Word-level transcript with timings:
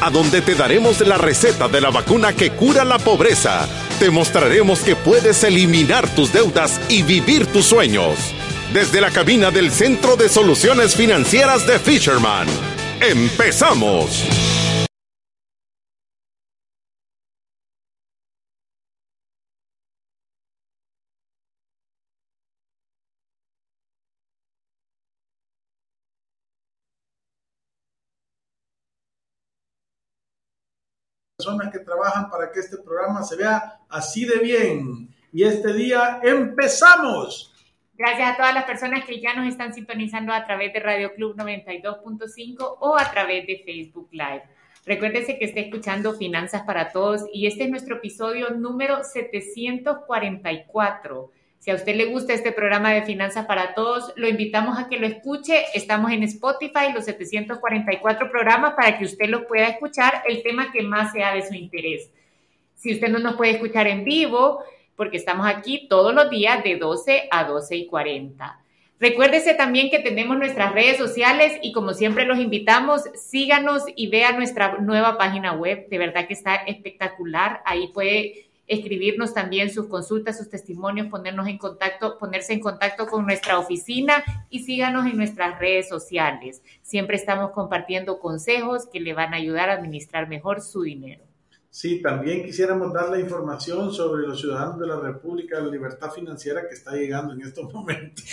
a 0.00 0.10
donde 0.10 0.40
te 0.40 0.54
daremos 0.54 1.00
la 1.00 1.18
receta 1.18 1.68
de 1.68 1.80
la 1.80 1.90
vacuna 1.90 2.32
que 2.32 2.50
cura 2.50 2.84
la 2.84 2.98
pobreza. 2.98 3.68
Te 3.98 4.10
mostraremos 4.10 4.80
que 4.80 4.96
puedes 4.96 5.42
eliminar 5.44 6.08
tus 6.14 6.32
deudas 6.32 6.80
y 6.88 7.02
vivir 7.02 7.46
tus 7.46 7.66
sueños. 7.66 8.18
Desde 8.72 9.00
la 9.00 9.10
cabina 9.10 9.50
del 9.50 9.70
Centro 9.70 10.16
de 10.16 10.28
Soluciones 10.28 10.94
Financieras 10.94 11.66
de 11.66 11.78
Fisherman. 11.78 12.46
¡Empezamos! 13.00 14.24
Personas 31.48 31.72
que 31.72 31.78
trabajan 31.80 32.30
para 32.30 32.52
que 32.52 32.60
este 32.60 32.76
programa 32.78 33.22
se 33.22 33.36
vea 33.36 33.80
así 33.88 34.26
de 34.26 34.38
bien. 34.38 35.08
Y 35.32 35.42
este 35.44 35.72
día 35.72 36.20
empezamos. 36.22 37.54
Gracias 37.94 38.30
a 38.30 38.36
todas 38.36 38.54
las 38.54 38.64
personas 38.64 39.04
que 39.04 39.20
ya 39.20 39.34
nos 39.34 39.48
están 39.48 39.74
sintonizando 39.74 40.32
a 40.32 40.46
través 40.46 40.72
de 40.72 40.78
Radio 40.80 41.14
Club 41.14 41.36
92.5 41.36 42.76
o 42.80 42.96
a 42.96 43.10
través 43.10 43.44
de 43.46 43.62
Facebook 43.64 44.08
Live. 44.12 44.44
Recuérdese 44.84 45.38
que 45.38 45.46
está 45.46 45.60
escuchando 45.60 46.14
Finanzas 46.14 46.62
para 46.62 46.92
Todos 46.92 47.24
y 47.32 47.46
este 47.46 47.64
es 47.64 47.70
nuestro 47.70 47.96
episodio 47.96 48.50
número 48.50 49.02
744. 49.04 51.32
Si 51.58 51.70
a 51.70 51.74
usted 51.74 51.96
le 51.96 52.06
gusta 52.06 52.32
este 52.32 52.52
programa 52.52 52.92
de 52.92 53.02
Finanzas 53.02 53.46
para 53.46 53.74
Todos, 53.74 54.12
lo 54.16 54.28
invitamos 54.28 54.78
a 54.78 54.88
que 54.88 54.98
lo 54.98 55.06
escuche. 55.06 55.64
Estamos 55.74 56.12
en 56.12 56.22
Spotify, 56.22 56.92
los 56.94 57.04
744 57.04 58.30
programas, 58.30 58.74
para 58.74 58.96
que 58.96 59.04
usted 59.04 59.28
lo 59.28 59.46
pueda 59.48 59.66
escuchar, 59.66 60.22
el 60.28 60.42
tema 60.42 60.70
que 60.70 60.82
más 60.82 61.12
sea 61.12 61.34
de 61.34 61.46
su 61.46 61.54
interés. 61.54 62.10
Si 62.76 62.94
usted 62.94 63.08
no 63.08 63.18
nos 63.18 63.34
puede 63.34 63.52
escuchar 63.52 63.88
en 63.88 64.04
vivo, 64.04 64.62
porque 64.94 65.16
estamos 65.16 65.46
aquí 65.46 65.88
todos 65.88 66.14
los 66.14 66.30
días 66.30 66.62
de 66.62 66.76
12 66.76 67.28
a 67.30 67.44
12 67.44 67.76
y 67.76 67.86
40. 67.86 68.60
Recuérdese 69.00 69.54
también 69.54 69.90
que 69.90 70.00
tenemos 70.00 70.36
nuestras 70.36 70.72
redes 70.72 70.96
sociales 70.96 71.56
y 71.62 71.72
como 71.72 71.94
siempre 71.94 72.24
los 72.24 72.38
invitamos, 72.38 73.02
síganos 73.14 73.84
y 73.94 74.08
vean 74.08 74.36
nuestra 74.36 74.78
nueva 74.78 75.16
página 75.16 75.52
web. 75.52 75.88
De 75.88 75.98
verdad 75.98 76.26
que 76.26 76.34
está 76.34 76.56
espectacular. 76.56 77.62
Ahí 77.64 77.88
puede 77.94 78.47
escribirnos 78.68 79.34
también 79.34 79.70
sus 79.70 79.86
consultas, 79.86 80.38
sus 80.38 80.48
testimonios, 80.48 81.08
ponernos 81.08 81.48
en 81.48 81.58
contacto, 81.58 82.16
ponerse 82.18 82.52
en 82.52 82.60
contacto 82.60 83.06
con 83.06 83.26
nuestra 83.26 83.58
oficina 83.58 84.22
y 84.50 84.60
síganos 84.60 85.06
en 85.06 85.16
nuestras 85.16 85.58
redes 85.58 85.88
sociales. 85.88 86.62
Siempre 86.82 87.16
estamos 87.16 87.50
compartiendo 87.52 88.20
consejos 88.20 88.86
que 88.86 89.00
le 89.00 89.14
van 89.14 89.34
a 89.34 89.38
ayudar 89.38 89.70
a 89.70 89.74
administrar 89.74 90.28
mejor 90.28 90.60
su 90.60 90.82
dinero. 90.82 91.24
Sí, 91.70 92.00
también 92.02 92.44
quisiéramos 92.44 92.92
dar 92.92 93.08
la 93.10 93.20
información 93.20 93.92
sobre 93.92 94.26
los 94.26 94.40
ciudadanos 94.40 94.80
de 94.80 94.86
la 94.86 94.98
República 94.98 95.58
de 95.58 95.66
la 95.66 95.70
Libertad 95.70 96.10
Financiera 96.10 96.66
que 96.66 96.74
está 96.74 96.92
llegando 96.92 97.34
en 97.34 97.42
estos 97.42 97.70
momentos. 97.74 98.24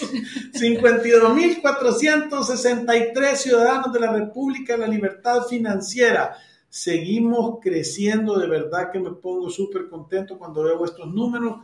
52.463 0.54 3.36
ciudadanos 3.36 3.92
de 3.94 4.00
la 4.00 4.14
República 4.14 4.74
de 4.74 4.80
la 4.80 4.88
Libertad 4.88 5.44
Financiera 5.50 6.36
seguimos 6.76 7.60
creciendo, 7.62 8.38
de 8.38 8.50
verdad 8.50 8.92
que 8.92 9.00
me 9.00 9.12
pongo 9.12 9.50
súper 9.50 9.88
contento 9.88 10.38
cuando 10.38 10.62
veo 10.62 10.84
estos 10.84 11.08
números, 11.08 11.60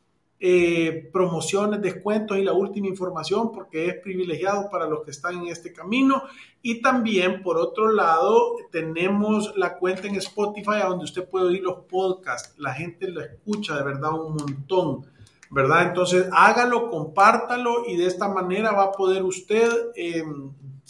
eh, 0.43 1.07
promociones, 1.13 1.83
descuentos 1.83 2.35
y 2.35 2.41
la 2.41 2.53
última 2.53 2.87
información 2.87 3.51
porque 3.51 3.85
es 3.85 3.95
privilegiado 3.99 4.71
para 4.71 4.87
los 4.87 5.03
que 5.03 5.11
están 5.11 5.35
en 5.35 5.49
este 5.49 5.71
camino. 5.71 6.23
Y 6.63 6.81
también, 6.81 7.43
por 7.43 7.59
otro 7.59 7.91
lado, 7.91 8.55
tenemos 8.71 9.55
la 9.55 9.77
cuenta 9.77 10.07
en 10.07 10.15
Spotify 10.15 10.79
donde 10.81 11.03
usted 11.05 11.29
puede 11.29 11.45
oír 11.45 11.61
los 11.61 11.85
podcasts. 11.87 12.55
La 12.57 12.73
gente 12.73 13.07
lo 13.07 13.21
escucha 13.21 13.77
de 13.77 13.83
verdad 13.83 14.13
un 14.13 14.35
montón, 14.35 15.05
¿verdad? 15.51 15.89
Entonces, 15.89 16.27
hágalo, 16.31 16.89
compártalo 16.89 17.85
y 17.87 17.97
de 17.97 18.07
esta 18.07 18.27
manera 18.27 18.71
va 18.71 18.85
a 18.85 18.91
poder 18.93 19.21
usted 19.21 19.69
eh, 19.95 20.23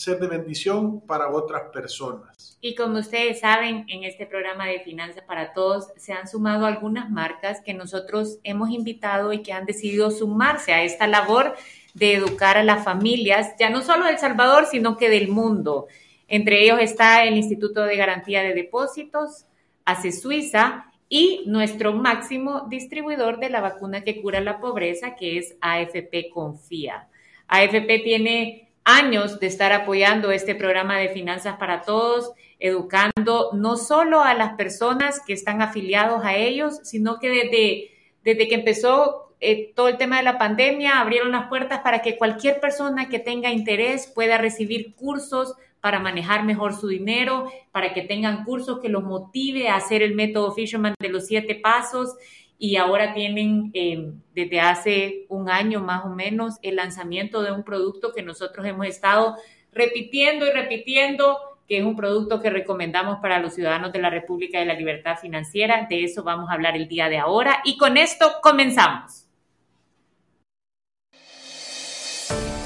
ser 0.01 0.19
de 0.19 0.27
bendición 0.27 1.01
para 1.01 1.29
otras 1.29 1.63
personas. 1.71 2.57
Y 2.61 2.75
como 2.75 2.99
ustedes 2.99 3.39
saben, 3.39 3.85
en 3.87 4.03
este 4.03 4.25
programa 4.25 4.67
de 4.67 4.79
Finanzas 4.79 5.23
para 5.23 5.53
Todos 5.53 5.87
se 5.97 6.13
han 6.13 6.27
sumado 6.27 6.65
algunas 6.65 7.09
marcas 7.09 7.61
que 7.61 7.73
nosotros 7.73 8.39
hemos 8.43 8.69
invitado 8.69 9.31
y 9.33 9.41
que 9.41 9.53
han 9.53 9.65
decidido 9.65 10.11
sumarse 10.11 10.73
a 10.73 10.83
esta 10.83 11.07
labor 11.07 11.55
de 11.93 12.13
educar 12.13 12.57
a 12.57 12.63
las 12.63 12.83
familias, 12.83 13.53
ya 13.59 13.69
no 13.69 13.81
solo 13.81 14.05
del 14.05 14.17
Salvador, 14.17 14.65
sino 14.65 14.97
que 14.97 15.09
del 15.09 15.27
mundo. 15.27 15.87
Entre 16.27 16.63
ellos 16.63 16.79
está 16.79 17.23
el 17.23 17.35
Instituto 17.35 17.83
de 17.83 17.97
Garantía 17.97 18.41
de 18.41 18.53
Depósitos, 18.53 19.45
ACE 19.85 20.11
Suiza 20.11 20.85
y 21.09 21.43
nuestro 21.45 21.93
máximo 21.93 22.67
distribuidor 22.69 23.39
de 23.39 23.49
la 23.49 23.59
vacuna 23.59 24.03
que 24.03 24.21
cura 24.21 24.39
la 24.39 24.61
pobreza, 24.61 25.15
que 25.15 25.37
es 25.37 25.57
AFP 25.59 26.29
Confía. 26.29 27.09
AFP 27.47 27.99
tiene 27.99 28.70
años 28.83 29.39
de 29.39 29.47
estar 29.47 29.71
apoyando 29.73 30.31
este 30.31 30.55
programa 30.55 30.97
de 30.97 31.09
Finanzas 31.09 31.57
para 31.57 31.81
Todos, 31.83 32.31
educando 32.59 33.51
no 33.53 33.77
solo 33.77 34.21
a 34.21 34.33
las 34.33 34.53
personas 34.53 35.19
que 35.25 35.33
están 35.33 35.61
afiliados 35.61 36.23
a 36.23 36.35
ellos, 36.35 36.79
sino 36.83 37.19
que 37.19 37.29
desde, 37.29 37.91
desde 38.23 38.47
que 38.47 38.55
empezó 38.55 39.33
eh, 39.39 39.73
todo 39.75 39.87
el 39.87 39.97
tema 39.97 40.17
de 40.17 40.23
la 40.23 40.37
pandemia, 40.37 40.99
abrieron 40.99 41.31
las 41.31 41.47
puertas 41.47 41.79
para 41.79 42.01
que 42.01 42.17
cualquier 42.17 42.59
persona 42.59 43.09
que 43.09 43.19
tenga 43.19 43.51
interés 43.51 44.07
pueda 44.07 44.37
recibir 44.37 44.93
cursos 44.95 45.55
para 45.79 45.99
manejar 45.99 46.43
mejor 46.43 46.75
su 46.75 46.87
dinero, 46.87 47.51
para 47.71 47.93
que 47.93 48.03
tengan 48.03 48.43
cursos 48.43 48.79
que 48.79 48.89
los 48.89 49.03
motive 49.03 49.69
a 49.69 49.77
hacer 49.77 50.03
el 50.03 50.13
método 50.13 50.51
Fisherman 50.51 50.93
de 50.99 51.09
los 51.09 51.25
siete 51.25 51.55
pasos 51.55 52.15
y 52.63 52.75
ahora 52.75 53.15
tienen 53.15 53.71
eh, 53.73 54.11
desde 54.35 54.59
hace 54.59 55.25
un 55.29 55.49
año 55.49 55.79
más 55.79 56.05
o 56.05 56.09
menos 56.09 56.59
el 56.61 56.75
lanzamiento 56.75 57.41
de 57.41 57.51
un 57.51 57.63
producto 57.63 58.13
que 58.13 58.21
nosotros 58.21 58.63
hemos 58.67 58.85
estado 58.85 59.35
repitiendo 59.73 60.45
y 60.45 60.51
repitiendo, 60.51 61.39
que 61.67 61.79
es 61.79 61.83
un 61.83 61.95
producto 61.95 62.39
que 62.39 62.51
recomendamos 62.51 63.17
para 63.19 63.39
los 63.39 63.55
ciudadanos 63.55 63.91
de 63.91 63.97
la 63.97 64.11
República 64.11 64.59
de 64.59 64.67
la 64.67 64.75
Libertad 64.75 65.17
Financiera. 65.19 65.87
De 65.89 66.03
eso 66.03 66.21
vamos 66.21 66.51
a 66.51 66.53
hablar 66.53 66.75
el 66.75 66.87
día 66.87 67.09
de 67.09 67.17
ahora 67.17 67.63
y 67.65 67.79
con 67.79 67.97
esto 67.97 68.31
comenzamos. 68.43 69.25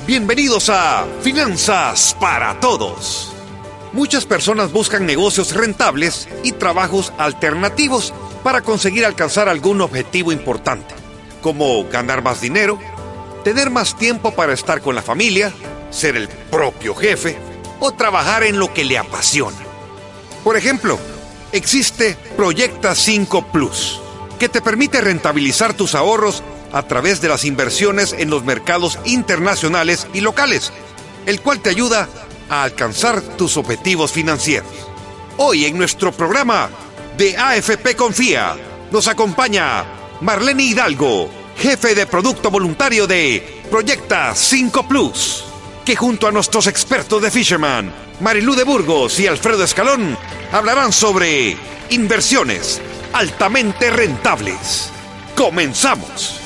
Bienvenidos 0.06 0.70
a 0.70 1.06
Finanzas 1.22 2.18
para 2.20 2.60
Todos. 2.60 3.32
Muchas 3.94 4.26
personas 4.26 4.74
buscan 4.74 5.06
negocios 5.06 5.56
rentables 5.56 6.28
y 6.44 6.52
trabajos 6.52 7.14
alternativos 7.18 8.14
para 8.46 8.62
conseguir 8.62 9.08
alcanzar 9.08 9.50
algún 9.50 9.82
objetivo 9.82 10.32
importante, 10.32 10.94
como 11.42 11.84
ganar 11.90 12.22
más 12.22 12.42
dinero, 12.42 12.78
tener 13.44 13.72
más 13.72 13.98
tiempo 13.98 14.36
para 14.36 14.54
estar 14.54 14.82
con 14.82 14.94
la 14.94 15.02
familia, 15.02 15.52
ser 15.90 16.16
el 16.16 16.28
propio 16.28 16.94
jefe 16.94 17.40
o 17.80 17.92
trabajar 17.94 18.44
en 18.44 18.60
lo 18.60 18.72
que 18.72 18.86
le 18.86 19.00
apasiona. 19.00 19.58
Por 20.44 20.58
ejemplo, 20.58 21.00
existe 21.54 22.16
Proyecta 22.38 22.94
5 22.94 23.48
Plus, 23.48 24.00
que 24.38 24.48
te 24.48 24.62
permite 24.62 25.02
rentabilizar 25.02 25.74
tus 25.74 25.96
ahorros 25.96 26.44
a 26.72 26.84
través 26.84 27.22
de 27.22 27.30
las 27.30 27.46
inversiones 27.46 28.14
en 28.14 28.30
los 28.30 28.44
mercados 28.44 29.00
internacionales 29.06 30.06
y 30.14 30.20
locales, 30.22 30.72
el 31.26 31.42
cual 31.42 31.62
te 31.62 31.72
ayuda 31.72 32.08
a 32.50 32.62
alcanzar 32.62 33.24
tus 33.24 33.58
objetivos 33.58 34.12
financieros. 34.12 34.70
Hoy 35.38 35.66
en 35.66 35.80
nuestro 35.80 36.12
programa 36.12 36.70
de 37.18 37.38
AFP 37.38 37.96
Confía. 37.96 38.56
Nos 38.92 39.08
acompaña 39.08 39.86
Marlene 40.22 40.64
Hidalgo, 40.64 41.30
jefe 41.58 41.96
de 41.96 42.06
producto 42.06 42.52
voluntario 42.52 43.08
de 43.08 43.64
Proyecta 43.70 44.36
5 44.36 44.88
Plus, 44.88 45.46
que 45.86 45.96
junto 45.96 46.28
a 46.28 46.32
nuestros 46.32 46.68
expertos 46.68 47.22
de 47.22 47.32
Fisherman, 47.32 47.92
Marilú 48.20 48.56
de 48.56 48.64
Burgos 48.64 49.20
y 49.20 49.28
Alfredo 49.28 49.64
Escalón, 49.64 50.18
hablarán 50.52 50.92
sobre 50.92 51.58
inversiones 51.90 52.82
altamente 53.14 53.90
rentables. 53.90 54.92
Comenzamos. 55.38 56.42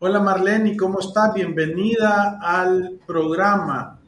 Hola 0.00 0.20
Marlene, 0.20 0.76
¿cómo 0.76 1.00
estás? 1.00 1.34
Bienvenida 1.34 2.38
al 2.42 2.98
programa. 3.06 3.99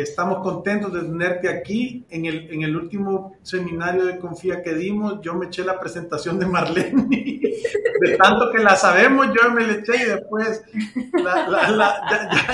Estamos 0.00 0.38
contentos 0.42 0.90
de 0.90 1.02
tenerte 1.02 1.50
aquí. 1.50 2.06
En 2.08 2.24
el, 2.24 2.50
en 2.50 2.62
el 2.62 2.74
último 2.74 3.36
seminario 3.42 4.06
de 4.06 4.18
Confía 4.18 4.62
que 4.62 4.74
dimos, 4.74 5.20
yo 5.20 5.34
me 5.34 5.46
eché 5.46 5.64
la 5.64 5.78
presentación 5.78 6.38
de 6.38 6.46
Marlene. 6.46 7.06
De 8.00 8.16
tanto 8.16 8.50
que 8.50 8.58
la 8.58 8.74
sabemos, 8.74 9.28
yo 9.28 9.48
me 9.52 9.64
la 9.64 9.74
eché 9.74 9.96
y 9.96 10.06
después 10.06 10.64
la, 11.12 12.02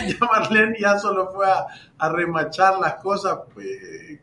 ya, 0.07 0.19
Marlene 0.21 0.77
ya 0.79 0.99
solo 0.99 1.33
fue 1.33 1.47
a, 1.47 2.09
remachar 2.11 2.79
las 2.79 2.97
cosas. 2.97 3.39
Pues, 3.55 3.67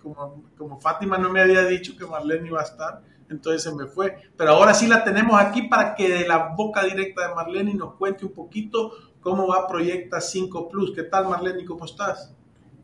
como, 0.03 0.43
como 0.55 0.79
Fátima 0.79 1.17
no 1.17 1.31
me 1.31 1.41
había 1.41 1.65
dicho 1.65 1.97
que 1.97 2.05
Marlene 2.05 2.49
iba 2.49 2.59
a 2.59 2.65
estar, 2.65 3.01
entonces 3.27 3.63
se 3.63 3.73
me 3.73 3.87
fue. 3.87 4.15
Pero 4.37 4.51
ahora 4.51 4.75
sí 4.75 4.85
la 4.85 5.03
tenemos 5.03 5.41
aquí 5.41 5.63
para 5.63 5.95
que 5.95 6.09
de 6.09 6.27
la 6.27 6.49
boca 6.55 6.83
directa 6.83 7.27
de 7.27 7.33
Marlene 7.33 7.73
nos 7.73 7.95
cuente 7.95 8.25
un 8.25 8.33
poquito 8.33 8.91
cómo 9.19 9.47
va 9.47 9.67
Proyecta 9.67 10.21
5 10.21 10.69
Plus. 10.69 10.93
¿Qué 10.93 11.03
tal 11.03 11.27
Marlene? 11.27 11.65
¿Cómo 11.65 11.85
estás? 11.85 12.35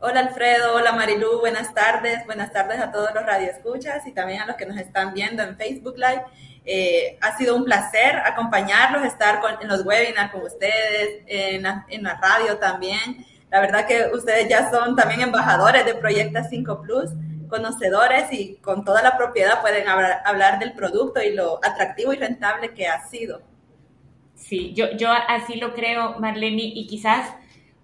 Hola 0.04 0.18
Alfredo, 0.18 0.74
hola 0.74 0.90
Marilu, 0.90 1.38
buenas 1.38 1.72
tardes, 1.74 2.26
buenas 2.26 2.52
tardes 2.52 2.80
a 2.80 2.90
todos 2.90 3.14
los 3.14 3.24
radioescuchas 3.24 4.04
y 4.04 4.10
también 4.10 4.40
a 4.40 4.46
los 4.46 4.56
que 4.56 4.66
nos 4.66 4.76
están 4.76 5.14
viendo 5.14 5.44
en 5.44 5.56
Facebook 5.56 5.94
Live. 5.96 6.24
Eh, 6.64 7.18
ha 7.20 7.38
sido 7.38 7.54
un 7.54 7.64
placer 7.64 8.16
acompañarlos, 8.16 9.04
estar 9.04 9.40
en 9.60 9.68
los 9.68 9.86
webinars 9.86 10.32
con 10.32 10.42
ustedes, 10.42 11.22
en 11.28 11.62
la, 11.62 12.18
radio 12.20 12.58
también. 12.58 13.24
La 13.48 13.60
verdad 13.60 13.86
que 13.86 14.08
ustedes 14.12 14.48
ya 14.48 14.72
son 14.72 14.96
también 14.96 15.20
embajadores 15.20 15.84
de 15.84 15.94
Proyecta 15.94 16.42
5 16.42 16.82
Plus, 16.82 17.10
conocedores 17.48 18.24
y 18.32 18.56
con 18.56 18.84
toda 18.84 19.02
la 19.02 19.16
propiedad 19.16 19.60
pueden 19.60 19.86
hablar, 19.86 20.58
del 20.58 20.72
producto 20.72 21.22
y 21.22 21.32
lo 21.32 21.60
atractivo 21.64 22.12
y 22.12 22.16
rentable 22.16 22.74
que 22.74 22.88
ha 22.88 23.06
sido. 23.06 23.40
Sí, 24.34 24.72
yo, 24.74 24.90
yo 24.96 25.12
así 25.12 25.60
lo 25.60 25.74
creo, 25.74 26.18
Marlene, 26.18 26.72
y 26.74 26.88
quizás 26.88 27.36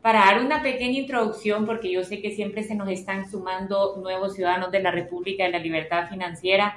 para 0.02 0.20
dar 0.20 0.44
una 0.44 0.62
pequeña 0.62 1.00
introducción, 1.00 1.66
porque 1.66 1.90
yo 1.90 2.04
sé 2.04 2.20
que 2.20 2.30
siempre 2.30 2.62
se 2.62 2.74
nos 2.74 2.88
están 2.88 3.28
sumando 3.30 3.96
nuevos 3.96 4.34
ciudadanos 4.34 4.70
de 4.70 4.80
la 4.80 4.90
República 4.90 5.44
de 5.44 5.50
la 5.50 5.58
Libertad 5.58 6.08
Financiera. 6.08 6.76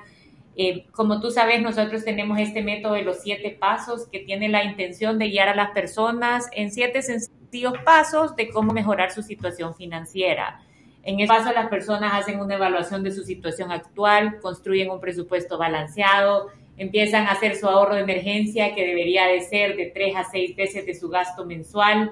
Eh, 0.57 0.85
como 0.91 1.21
tú 1.21 1.31
sabes, 1.31 1.61
nosotros 1.61 2.03
tenemos 2.03 2.39
este 2.39 2.61
método 2.61 2.93
de 2.93 3.03
los 3.03 3.21
siete 3.21 3.51
pasos 3.51 4.07
que 4.07 4.19
tiene 4.19 4.49
la 4.49 4.63
intención 4.63 5.17
de 5.17 5.29
guiar 5.29 5.49
a 5.49 5.55
las 5.55 5.71
personas 5.71 6.47
en 6.51 6.71
siete 6.71 7.01
sencillos 7.01 7.73
pasos 7.85 8.35
de 8.35 8.49
cómo 8.49 8.73
mejorar 8.73 9.11
su 9.11 9.21
situación 9.21 9.75
financiera. 9.75 10.61
En 11.03 11.19
este 11.19 11.33
paso, 11.33 11.51
las 11.51 11.69
personas 11.69 12.13
hacen 12.13 12.39
una 12.39 12.55
evaluación 12.55 13.03
de 13.03 13.11
su 13.11 13.23
situación 13.23 13.71
actual, 13.71 14.39
construyen 14.39 14.91
un 14.91 14.99
presupuesto 14.99 15.57
balanceado, 15.57 16.49
empiezan 16.77 17.27
a 17.27 17.31
hacer 17.31 17.55
su 17.55 17.67
ahorro 17.67 17.95
de 17.95 18.01
emergencia 18.01 18.75
que 18.75 18.85
debería 18.85 19.25
de 19.27 19.41
ser 19.41 19.75
de 19.75 19.87
tres 19.87 20.15
a 20.15 20.23
seis 20.25 20.55
veces 20.55 20.85
de 20.85 20.93
su 20.93 21.09
gasto 21.09 21.45
mensual, 21.45 22.11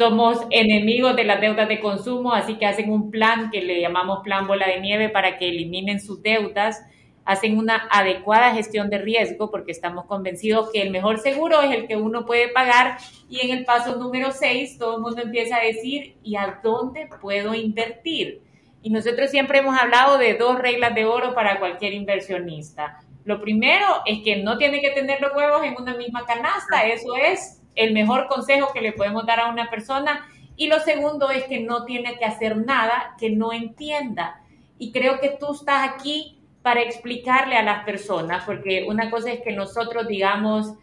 somos 0.00 0.38
enemigos 0.48 1.14
de 1.14 1.24
las 1.24 1.42
deudas 1.42 1.68
de 1.68 1.78
consumo, 1.78 2.32
así 2.32 2.54
que 2.54 2.64
hacen 2.64 2.90
un 2.90 3.10
plan 3.10 3.50
que 3.50 3.60
le 3.60 3.82
llamamos 3.82 4.20
plan 4.24 4.46
bola 4.46 4.66
de 4.66 4.80
nieve 4.80 5.10
para 5.10 5.36
que 5.36 5.50
eliminen 5.50 6.00
sus 6.00 6.22
deudas, 6.22 6.82
hacen 7.26 7.58
una 7.58 7.86
adecuada 7.90 8.54
gestión 8.54 8.88
de 8.88 8.96
riesgo 8.96 9.50
porque 9.50 9.72
estamos 9.72 10.06
convencidos 10.06 10.70
que 10.72 10.80
el 10.80 10.90
mejor 10.90 11.18
seguro 11.18 11.60
es 11.60 11.72
el 11.72 11.86
que 11.86 11.96
uno 11.96 12.24
puede 12.24 12.48
pagar 12.48 12.96
y 13.28 13.40
en 13.40 13.58
el 13.58 13.66
paso 13.66 13.96
número 13.96 14.32
6 14.32 14.78
todo 14.78 14.96
el 14.96 15.02
mundo 15.02 15.20
empieza 15.20 15.56
a 15.56 15.66
decir, 15.66 16.16
¿y 16.22 16.36
a 16.36 16.60
dónde 16.62 17.06
puedo 17.20 17.54
invertir? 17.54 18.40
Y 18.80 18.88
nosotros 18.88 19.30
siempre 19.30 19.58
hemos 19.58 19.78
hablado 19.78 20.16
de 20.16 20.32
dos 20.32 20.58
reglas 20.58 20.94
de 20.94 21.04
oro 21.04 21.34
para 21.34 21.58
cualquier 21.58 21.92
inversionista. 21.92 23.00
Lo 23.26 23.42
primero 23.42 23.84
es 24.06 24.20
que 24.24 24.42
no 24.42 24.56
tiene 24.56 24.80
que 24.80 24.92
tener 24.92 25.20
los 25.20 25.36
huevos 25.36 25.62
en 25.62 25.76
una 25.78 25.94
misma 25.94 26.24
canasta, 26.24 26.86
eso 26.86 27.16
es 27.16 27.59
el 27.74 27.92
mejor 27.92 28.26
consejo 28.26 28.72
que 28.72 28.80
le 28.80 28.92
podemos 28.92 29.26
dar 29.26 29.40
a 29.40 29.48
una 29.48 29.70
persona. 29.70 30.26
Y 30.56 30.66
lo 30.66 30.78
segundo 30.80 31.30
es 31.30 31.44
que 31.44 31.60
no 31.60 31.84
tiene 31.84 32.18
que 32.18 32.24
hacer 32.24 32.56
nada 32.56 33.14
que 33.18 33.30
no 33.30 33.52
entienda. 33.52 34.42
Y 34.78 34.92
creo 34.92 35.20
que 35.20 35.36
tú 35.38 35.52
estás 35.52 35.88
aquí 35.88 36.38
para 36.62 36.82
explicarle 36.82 37.56
a 37.56 37.62
las 37.62 37.84
personas, 37.84 38.44
porque 38.44 38.84
una 38.86 39.10
cosa 39.10 39.32
es 39.32 39.40
que 39.40 39.52
nosotros 39.52 40.06
digamos, 40.06 40.74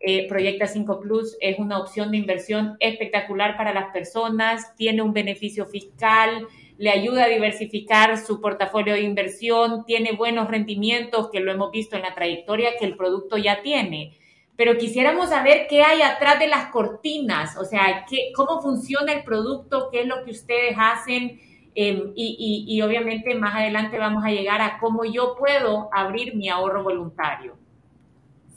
eh, 0.00 0.26
Proyecta 0.28 0.66
5 0.66 1.00
Plus 1.00 1.36
es 1.40 1.58
una 1.58 1.78
opción 1.78 2.10
de 2.10 2.18
inversión 2.18 2.76
espectacular 2.80 3.56
para 3.56 3.74
las 3.74 3.92
personas, 3.92 4.74
tiene 4.76 5.02
un 5.02 5.12
beneficio 5.12 5.66
fiscal, 5.66 6.46
le 6.78 6.90
ayuda 6.90 7.24
a 7.24 7.28
diversificar 7.28 8.18
su 8.18 8.40
portafolio 8.40 8.94
de 8.94 9.02
inversión, 9.02 9.84
tiene 9.84 10.12
buenos 10.12 10.48
rendimientos, 10.48 11.30
que 11.30 11.40
lo 11.40 11.52
hemos 11.52 11.70
visto 11.70 11.96
en 11.96 12.02
la 12.02 12.14
trayectoria 12.14 12.76
que 12.78 12.84
el 12.84 12.96
producto 12.96 13.36
ya 13.38 13.62
tiene 13.62 14.16
pero 14.56 14.78
quisiéramos 14.78 15.28
saber 15.28 15.66
qué 15.68 15.82
hay 15.82 16.02
atrás 16.02 16.38
de 16.38 16.48
las 16.48 16.70
cortinas, 16.70 17.56
o 17.56 17.64
sea, 17.64 18.06
qué, 18.08 18.32
cómo 18.34 18.62
funciona 18.62 19.12
el 19.12 19.22
producto, 19.22 19.90
qué 19.90 20.00
es 20.00 20.06
lo 20.06 20.24
que 20.24 20.30
ustedes 20.30 20.76
hacen 20.78 21.40
em, 21.74 22.12
y, 22.14 22.64
y, 22.66 22.82
obviamente 22.82 23.34
más 23.34 23.54
adelante 23.54 23.98
vamos 23.98 24.24
a 24.24 24.30
llegar 24.30 24.62
a 24.62 24.78
cómo 24.78 25.04
yo 25.04 25.36
puedo 25.38 25.90
abrir 25.92 26.34
mi 26.34 26.48
ahorro 26.48 26.82
voluntario. 26.82 27.56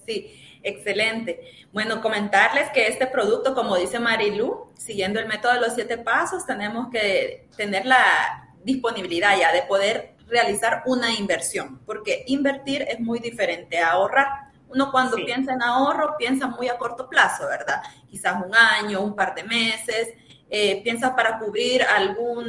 Sí, 0.05 0.31
excelente. 0.63 1.41
Bueno, 1.73 2.01
comentarles 2.01 2.69
que 2.71 2.87
este 2.87 3.05
producto, 3.05 3.53
como 3.53 3.75
dice 3.75 3.99
Marilu, 3.99 4.69
siguiendo 4.75 5.19
el 5.19 5.27
método 5.27 5.53
de 5.53 5.61
los 5.61 5.75
siete 5.75 5.97
pasos, 5.97 6.45
tenemos 6.45 6.89
que 6.89 7.47
tener 7.57 7.85
la 7.85 8.49
disponibilidad 8.63 9.37
ya 9.37 9.51
de 9.51 9.63
poder 9.63 10.15
realizar 10.27 10.83
una 10.85 11.13
inversión, 11.13 11.79
porque 11.85 12.23
invertir 12.27 12.83
es 12.83 12.99
muy 12.99 13.19
diferente 13.19 13.79
a 13.79 13.91
ahorrar. 13.91 14.48
Uno 14.69 14.91
cuando 14.91 15.17
piensa 15.17 15.53
en 15.53 15.61
ahorro 15.61 16.15
piensa 16.17 16.47
muy 16.47 16.67
a 16.67 16.77
corto 16.77 17.09
plazo, 17.09 17.47
¿verdad? 17.47 17.81
Quizás 18.07 18.35
un 18.45 18.55
año, 18.55 19.01
un 19.01 19.15
par 19.15 19.35
de 19.35 19.43
meses, 19.43 20.13
eh, 20.49 20.81
piensa 20.83 21.15
para 21.15 21.37
cubrir 21.37 21.83
algún 21.83 22.45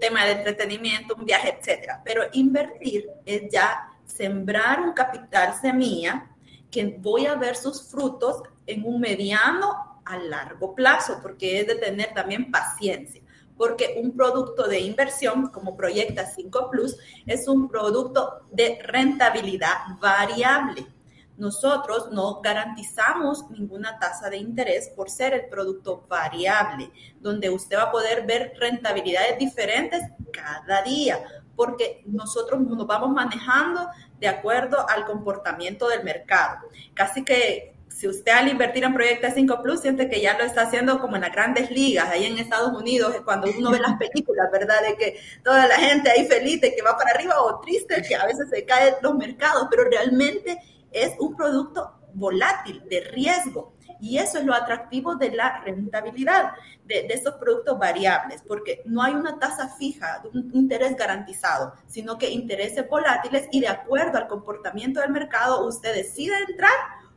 tema 0.00 0.24
de 0.24 0.32
entretenimiento, 0.32 1.14
un 1.14 1.24
viaje, 1.24 1.58
etcétera. 1.58 2.00
Pero 2.04 2.22
invertir 2.32 3.08
es 3.24 3.42
ya 3.50 3.88
sembrar 4.06 4.80
un 4.80 4.92
capital 4.92 5.54
semilla 5.60 6.30
que 6.70 6.96
voy 6.98 7.26
a 7.26 7.34
ver 7.34 7.56
sus 7.56 7.88
frutos 7.90 8.42
en 8.66 8.84
un 8.84 9.00
mediano 9.00 10.00
a 10.04 10.16
largo 10.16 10.74
plazo, 10.74 11.18
porque 11.22 11.60
es 11.60 11.66
de 11.66 11.76
tener 11.76 12.12
también 12.12 12.50
paciencia 12.50 13.22
porque 13.56 14.00
un 14.02 14.16
producto 14.16 14.66
de 14.66 14.80
inversión 14.80 15.48
como 15.48 15.76
Proyecta 15.76 16.26
5 16.26 16.70
Plus 16.70 16.96
es 17.26 17.46
un 17.48 17.68
producto 17.68 18.42
de 18.50 18.78
rentabilidad 18.82 19.74
variable. 20.00 20.86
Nosotros 21.36 22.10
no 22.12 22.40
garantizamos 22.40 23.50
ninguna 23.50 23.98
tasa 23.98 24.30
de 24.30 24.36
interés 24.36 24.88
por 24.90 25.10
ser 25.10 25.34
el 25.34 25.46
producto 25.46 26.06
variable, 26.08 26.90
donde 27.20 27.50
usted 27.50 27.76
va 27.76 27.84
a 27.84 27.92
poder 27.92 28.24
ver 28.26 28.54
rentabilidades 28.58 29.38
diferentes 29.38 30.02
cada 30.32 30.82
día, 30.82 31.22
porque 31.56 32.02
nosotros 32.06 32.60
nos 32.60 32.86
vamos 32.86 33.10
manejando 33.10 33.88
de 34.18 34.28
acuerdo 34.28 34.88
al 34.88 35.04
comportamiento 35.04 35.88
del 35.88 36.04
mercado. 36.04 36.68
Casi 36.94 37.24
que 37.24 37.74
si 37.88 38.08
usted 38.08 38.32
al 38.32 38.48
invertir 38.48 38.82
en 38.82 38.92
Proyecta 38.92 39.30
5 39.30 39.62
Plus 39.62 39.80
siente 39.80 40.08
que 40.08 40.20
ya 40.20 40.36
lo 40.36 40.44
está 40.44 40.62
haciendo 40.62 40.98
como 40.98 41.14
en 41.14 41.22
las 41.22 41.32
grandes 41.32 41.70
ligas, 41.70 42.08
ahí 42.10 42.24
en 42.24 42.38
Estados 42.38 42.72
Unidos, 42.72 43.14
cuando 43.24 43.48
uno 43.56 43.70
ve 43.70 43.78
las 43.78 43.96
películas, 43.96 44.50
¿verdad? 44.50 44.82
De 44.82 44.96
que 44.96 45.20
toda 45.44 45.66
la 45.68 45.76
gente 45.76 46.10
ahí 46.10 46.26
feliz 46.26 46.60
de 46.60 46.74
que 46.74 46.82
va 46.82 46.96
para 46.96 47.10
arriba 47.10 47.40
o 47.40 47.60
triste 47.60 48.02
que 48.02 48.16
a 48.16 48.26
veces 48.26 48.48
se 48.50 48.64
caen 48.64 48.94
los 49.00 49.14
mercados, 49.14 49.68
pero 49.70 49.84
realmente 49.84 50.58
es 50.94 51.14
un 51.18 51.36
producto 51.36 51.98
volátil, 52.14 52.82
de 52.88 53.00
riesgo. 53.00 53.74
Y 54.00 54.18
eso 54.18 54.38
es 54.38 54.44
lo 54.44 54.54
atractivo 54.54 55.16
de 55.16 55.32
la 55.32 55.60
rentabilidad 55.62 56.52
de, 56.84 57.06
estos 57.08 57.34
productos 57.34 57.78
variables, 57.78 58.42
porque 58.46 58.82
no 58.84 59.02
hay 59.02 59.14
una 59.14 59.38
tasa 59.38 59.68
fija, 59.68 60.22
un 60.32 60.50
interés 60.52 60.96
garantizado, 60.96 61.74
sino 61.86 62.18
que 62.18 62.30
intereses 62.30 62.88
volátiles 62.88 63.48
y 63.50 63.60
de 63.60 63.68
acuerdo 63.68 64.18
al 64.18 64.28
comportamiento 64.28 65.00
del 65.00 65.10
mercado, 65.10 65.66
usted 65.66 65.94
decide 65.94 66.34
entrar 66.48 66.72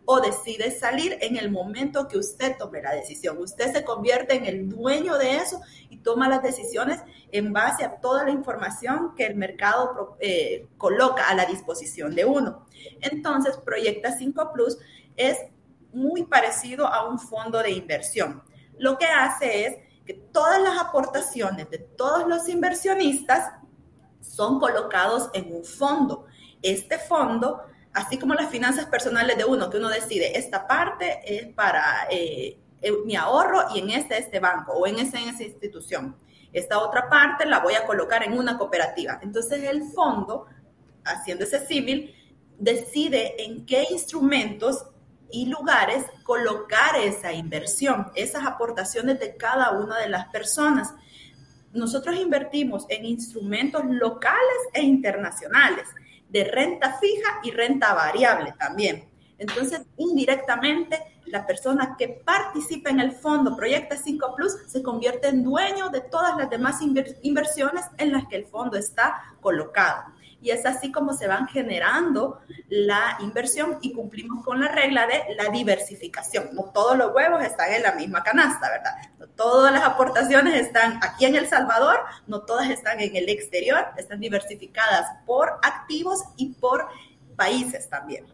o 0.10 0.22
decide 0.22 0.72
salir 0.72 1.18
en 1.20 1.36
el 1.36 1.52
momento 1.52 2.08
que 2.08 2.18
usted 2.18 2.56
tome 2.58 2.82
la 2.82 2.94
decisión. 2.94 3.38
Usted 3.40 3.74
se 3.74 3.84
convierte 3.84 4.36
en 4.36 4.46
el 4.46 4.70
dueño 4.70 5.18
de 5.18 5.36
eso 5.36 5.60
y 5.90 5.98
toma 5.98 6.30
las 6.30 6.42
decisiones 6.42 7.02
en 7.30 7.52
base 7.52 7.84
a 7.84 8.00
toda 8.00 8.24
la 8.24 8.32
información 8.32 9.14
que 9.18 9.26
el 9.26 9.36
mercado 9.36 10.16
eh, 10.22 10.70
coloca 10.78 11.28
a 11.28 11.36
la 11.36 11.46
disposición 11.46 12.16
de 12.16 12.24
uno. 12.24 12.66
Entonces, 13.02 13.58
Proyecta 13.58 14.18
5 14.18 14.54
Plus 14.54 14.78
es 15.18 15.38
muy 15.92 16.24
parecido 16.24 16.88
a 16.88 17.10
un 17.10 17.20
fondo 17.20 17.62
de 17.62 17.72
inversión. 17.72 18.42
Lo 18.78 18.98
que 18.98 19.08
hace 19.08 19.66
es 19.66 19.76
que 20.06 20.14
todas 20.14 20.62
las 20.62 20.80
aportaciones 20.80 21.70
de 21.70 21.80
todos 21.80 22.26
los 22.30 22.48
inversionistas 22.48 23.52
son 24.22 24.58
colocados 24.58 25.30
en 25.34 25.54
un 25.54 25.66
fondo. 25.66 26.28
Este 26.62 26.98
fondo 26.98 27.64
así 27.98 28.18
como 28.20 28.36
las 28.36 28.50
finanzas 28.50 28.86
personales 28.86 29.38
de 29.38 29.46
uno, 29.46 29.70
que 29.70 29.78
uno 29.78 29.90
decide, 29.90 30.38
esta 30.38 30.68
parte 30.68 31.20
es 31.26 31.48
para 31.54 32.08
eh, 32.12 32.60
mi 33.06 33.16
ahorro 33.16 33.66
y 33.74 33.80
en 33.80 33.90
este, 33.90 34.20
este 34.20 34.40
banco 34.40 34.74
o 34.74 34.86
en 34.86 35.00
esta, 35.00 35.20
en 35.20 35.30
esa 35.30 35.44
institución. 35.44 36.16
Esta 36.54 36.78
otra 36.80 37.10
parte 37.10 37.46
la 37.48 37.60
voy 37.60 37.74
a 37.74 37.86
colocar 37.86 38.24
en 38.24 38.38
una 38.38 38.58
cooperativa. 38.58 39.20
Entonces 39.24 39.64
el 39.64 39.84
fondo, 39.92 40.46
haciendo 41.04 41.44
ese 41.44 41.66
civil, 41.66 42.14
decide 42.60 43.44
en 43.44 43.66
qué 43.66 43.88
instrumentos 43.90 44.86
y 45.32 45.48
lugares 45.48 46.06
colocar 46.24 46.98
esa 47.02 47.34
inversión, 47.34 48.12
esas 48.14 48.46
aportaciones 48.46 49.20
de 49.20 49.36
cada 49.36 49.72
una 49.72 49.98
de 49.98 50.10
las 50.10 50.28
personas. 50.28 50.94
Nosotros 51.74 52.16
invertimos 52.16 52.86
en 52.90 53.06
instrumentos 53.06 53.84
locales 53.86 54.58
e 54.74 54.84
internacionales, 54.84 55.88
de 56.30 56.44
renta 56.46 56.98
fija 57.00 57.40
y 57.44 57.52
renta 57.52 57.94
variable 57.94 58.54
también. 58.58 59.10
Entonces, 59.38 59.82
indirectamente, 59.98 61.22
la 61.26 61.46
persona 61.46 61.96
que 61.98 62.08
participa 62.08 62.90
en 62.90 63.00
el 63.00 63.12
fondo 63.12 63.56
Proyecta 63.56 63.98
5 63.98 64.36
Plus 64.36 64.54
se 64.68 64.82
convierte 64.82 65.28
en 65.28 65.44
dueño 65.44 65.90
de 65.90 66.02
todas 66.02 66.38
las 66.38 66.50
demás 66.50 66.80
inversiones 67.22 67.86
en 67.98 68.14
las 68.14 68.28
que 68.28 68.38
el 68.38 68.46
fondo 68.46 68.78
está 68.78 69.36
colocado 69.42 70.17
y 70.42 70.52
es 70.52 70.66
así 70.66 70.92
como 70.92 71.14
se 71.14 71.28
van 71.28 71.48
generando 71.48 72.40
la 72.70 73.18
inversión 73.22 73.78
y 73.82 73.94
cumplimos 73.94 74.44
con 74.46 74.60
la 74.60 74.68
regla 74.68 75.08
de 75.08 75.36
la 75.36 75.50
diversificación. 75.50 76.50
No 76.54 76.66
todos 76.66 76.98
los 76.98 77.14
huevos 77.14 77.44
están 77.44 77.74
en 77.74 77.84
la 77.84 77.94
misma 77.94 78.24
canasta, 78.24 78.70
¿verdad? 78.70 78.92
No 79.20 79.28
todas 79.28 79.72
las 79.72 79.84
aportaciones 79.84 80.54
están 80.56 81.00
aquí 81.02 81.26
en 81.26 81.36
El 81.36 81.48
Salvador, 81.48 82.00
no 82.28 82.42
todas 82.42 82.70
están 82.70 83.00
en 83.00 83.16
el 83.16 83.30
exterior, 83.30 83.86
están 83.98 84.20
diversificadas 84.20 85.08
por 85.26 85.54
activos 85.64 86.20
y 86.36 86.54
por 86.54 86.88
países 87.36 87.90
también. 87.90 88.26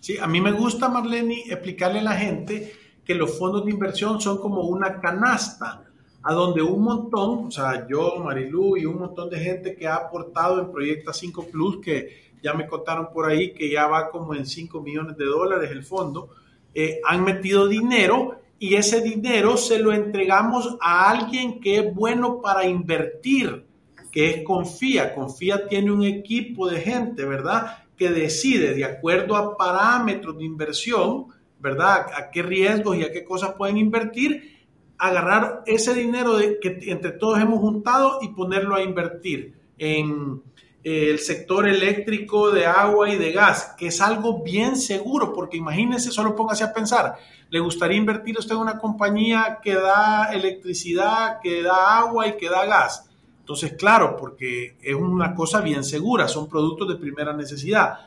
Sí, 0.00 0.16
a 0.18 0.26
mí 0.26 0.40
me 0.40 0.52
gusta, 0.52 0.88
Marlene, 0.88 1.44
explicarle 1.48 1.98
a 1.98 2.02
la 2.02 2.14
gente 2.14 2.72
que 3.04 3.14
los 3.14 3.38
fondos 3.38 3.64
de 3.64 3.72
inversión 3.72 4.20
son 4.20 4.38
como 4.38 4.62
una 4.62 5.00
canasta 5.00 5.87
a 6.28 6.34
donde 6.34 6.60
un 6.60 6.82
montón, 6.82 7.46
o 7.46 7.50
sea, 7.50 7.88
yo, 7.88 8.16
Marilu 8.22 8.76
y 8.76 8.84
un 8.84 8.98
montón 8.98 9.30
de 9.30 9.38
gente 9.38 9.74
que 9.74 9.88
ha 9.88 9.94
aportado 9.94 10.60
en 10.60 10.70
Proyecta 10.70 11.10
5 11.10 11.46
Plus, 11.50 11.80
que 11.80 12.34
ya 12.42 12.52
me 12.52 12.66
contaron 12.66 13.08
por 13.14 13.30
ahí 13.30 13.54
que 13.54 13.70
ya 13.70 13.86
va 13.86 14.10
como 14.10 14.34
en 14.34 14.44
5 14.44 14.82
millones 14.82 15.16
de 15.16 15.24
dólares 15.24 15.70
el 15.70 15.82
fondo, 15.82 16.28
eh, 16.74 17.00
han 17.02 17.24
metido 17.24 17.66
dinero 17.66 18.42
y 18.58 18.74
ese 18.74 19.00
dinero 19.00 19.56
se 19.56 19.78
lo 19.78 19.90
entregamos 19.90 20.76
a 20.82 21.10
alguien 21.10 21.60
que 21.60 21.78
es 21.78 21.94
bueno 21.94 22.42
para 22.42 22.66
invertir, 22.66 23.64
que 24.12 24.28
es 24.28 24.44
Confía. 24.44 25.14
Confía 25.14 25.66
tiene 25.66 25.90
un 25.92 26.02
equipo 26.04 26.68
de 26.68 26.82
gente, 26.82 27.24
¿verdad? 27.24 27.84
Que 27.96 28.10
decide 28.10 28.74
de 28.74 28.84
acuerdo 28.84 29.34
a 29.34 29.56
parámetros 29.56 30.36
de 30.36 30.44
inversión, 30.44 31.28
¿verdad? 31.58 32.08
A 32.14 32.30
qué 32.30 32.42
riesgos 32.42 32.98
y 32.98 33.04
a 33.04 33.12
qué 33.12 33.24
cosas 33.24 33.54
pueden 33.54 33.78
invertir 33.78 34.57
agarrar 34.98 35.62
ese 35.66 35.94
dinero 35.94 36.36
que 36.60 36.78
entre 36.86 37.12
todos 37.12 37.38
hemos 37.40 37.60
juntado 37.60 38.18
y 38.20 38.28
ponerlo 38.28 38.74
a 38.74 38.82
invertir 38.82 39.54
en 39.78 40.42
eh, 40.82 41.10
el 41.10 41.20
sector 41.20 41.68
eléctrico 41.68 42.50
de 42.50 42.66
agua 42.66 43.08
y 43.08 43.16
de 43.16 43.32
gas, 43.32 43.74
que 43.78 43.88
es 43.88 44.00
algo 44.00 44.42
bien 44.42 44.76
seguro, 44.76 45.32
porque 45.32 45.56
imagínense, 45.56 46.10
solo 46.10 46.34
póngase 46.34 46.64
a 46.64 46.72
pensar, 46.72 47.16
¿le 47.48 47.60
gustaría 47.60 47.96
invertir 47.96 48.36
usted 48.38 48.54
en 48.54 48.60
una 48.60 48.78
compañía 48.78 49.60
que 49.62 49.74
da 49.74 50.32
electricidad, 50.32 51.40
que 51.40 51.62
da 51.62 51.98
agua 51.98 52.26
y 52.26 52.36
que 52.36 52.48
da 52.48 52.66
gas? 52.66 53.08
Entonces, 53.40 53.74
claro, 53.74 54.16
porque 54.16 54.76
es 54.82 54.94
una 54.94 55.34
cosa 55.34 55.60
bien 55.60 55.82
segura, 55.82 56.28
son 56.28 56.48
productos 56.48 56.88
de 56.88 56.96
primera 56.96 57.32
necesidad. 57.32 58.00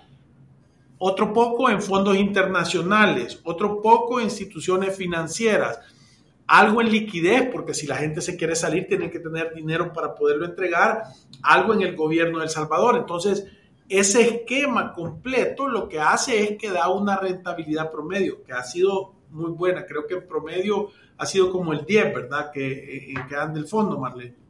Otro 0.98 1.34
poco 1.34 1.70
en 1.70 1.82
fondos 1.82 2.16
internacionales, 2.16 3.40
otro 3.44 3.82
poco 3.82 4.20
en 4.20 4.26
instituciones 4.26 4.96
financieras 4.96 5.80
algo 6.52 6.82
en 6.82 6.92
liquidez, 6.92 7.48
porque 7.50 7.74
si 7.74 7.88
la 7.88 7.96
gente 7.96 8.20
se 8.20 8.36
quiere 8.36 8.58
salir, 8.58 8.86
tienen 8.86 9.10
que 9.10 9.22
tener 9.22 9.54
dinero 9.54 9.94
para 9.94 10.14
poderlo 10.14 10.46
entregar, 10.46 11.04
algo 11.42 11.74
en 11.74 11.82
el 11.82 11.96
gobierno 11.96 12.40
de 12.40 12.44
El 12.44 12.50
Salvador. 12.50 12.98
Entonces, 12.98 13.48
ese 13.88 14.22
esquema 14.22 14.92
completo 14.92 15.70
lo 15.70 15.88
que 15.88 16.02
hace 16.02 16.44
es 16.44 16.58
que 16.58 16.70
da 16.70 16.90
una 16.90 17.16
rentabilidad 17.16 17.90
promedio, 17.90 18.44
que 18.44 18.52
ha 18.52 18.64
sido 18.64 19.14
muy 19.30 19.52
buena. 19.52 19.86
Creo 19.86 20.06
que 20.06 20.16
en 20.16 20.28
promedio 20.28 20.90
ha 21.18 21.26
sido 21.26 21.50
como 21.50 21.72
el 21.72 21.86
10, 21.86 22.14
¿verdad? 22.14 22.52
Que, 22.52 23.12
eh, 23.12 23.14
que 23.30 23.36
anda 23.38 23.58
el 23.58 23.68
fondo, 23.68 23.98
Marlene. 23.98 24.41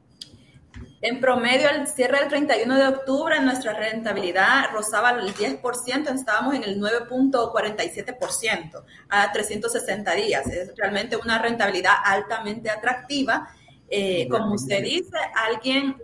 En 1.03 1.19
promedio, 1.19 1.67
al 1.67 1.87
cierre 1.87 2.19
del 2.19 2.29
31 2.29 2.77
de 2.77 2.87
octubre, 2.87 3.41
nuestra 3.41 3.73
rentabilidad 3.73 4.69
rozaba 4.71 5.09
el 5.09 5.33
10%, 5.33 6.13
estábamos 6.13 6.53
en 6.53 6.63
el 6.63 6.79
9.47% 6.79 8.83
a 9.09 9.31
360 9.31 10.13
días. 10.13 10.45
Es 10.45 10.77
realmente 10.77 11.17
una 11.17 11.39
rentabilidad 11.39 11.95
altamente 12.05 12.69
atractiva. 12.69 13.49
Eh, 13.89 14.27
como 14.29 14.53
usted 14.53 14.83
dice, 14.83 15.17
alguien 15.49 15.97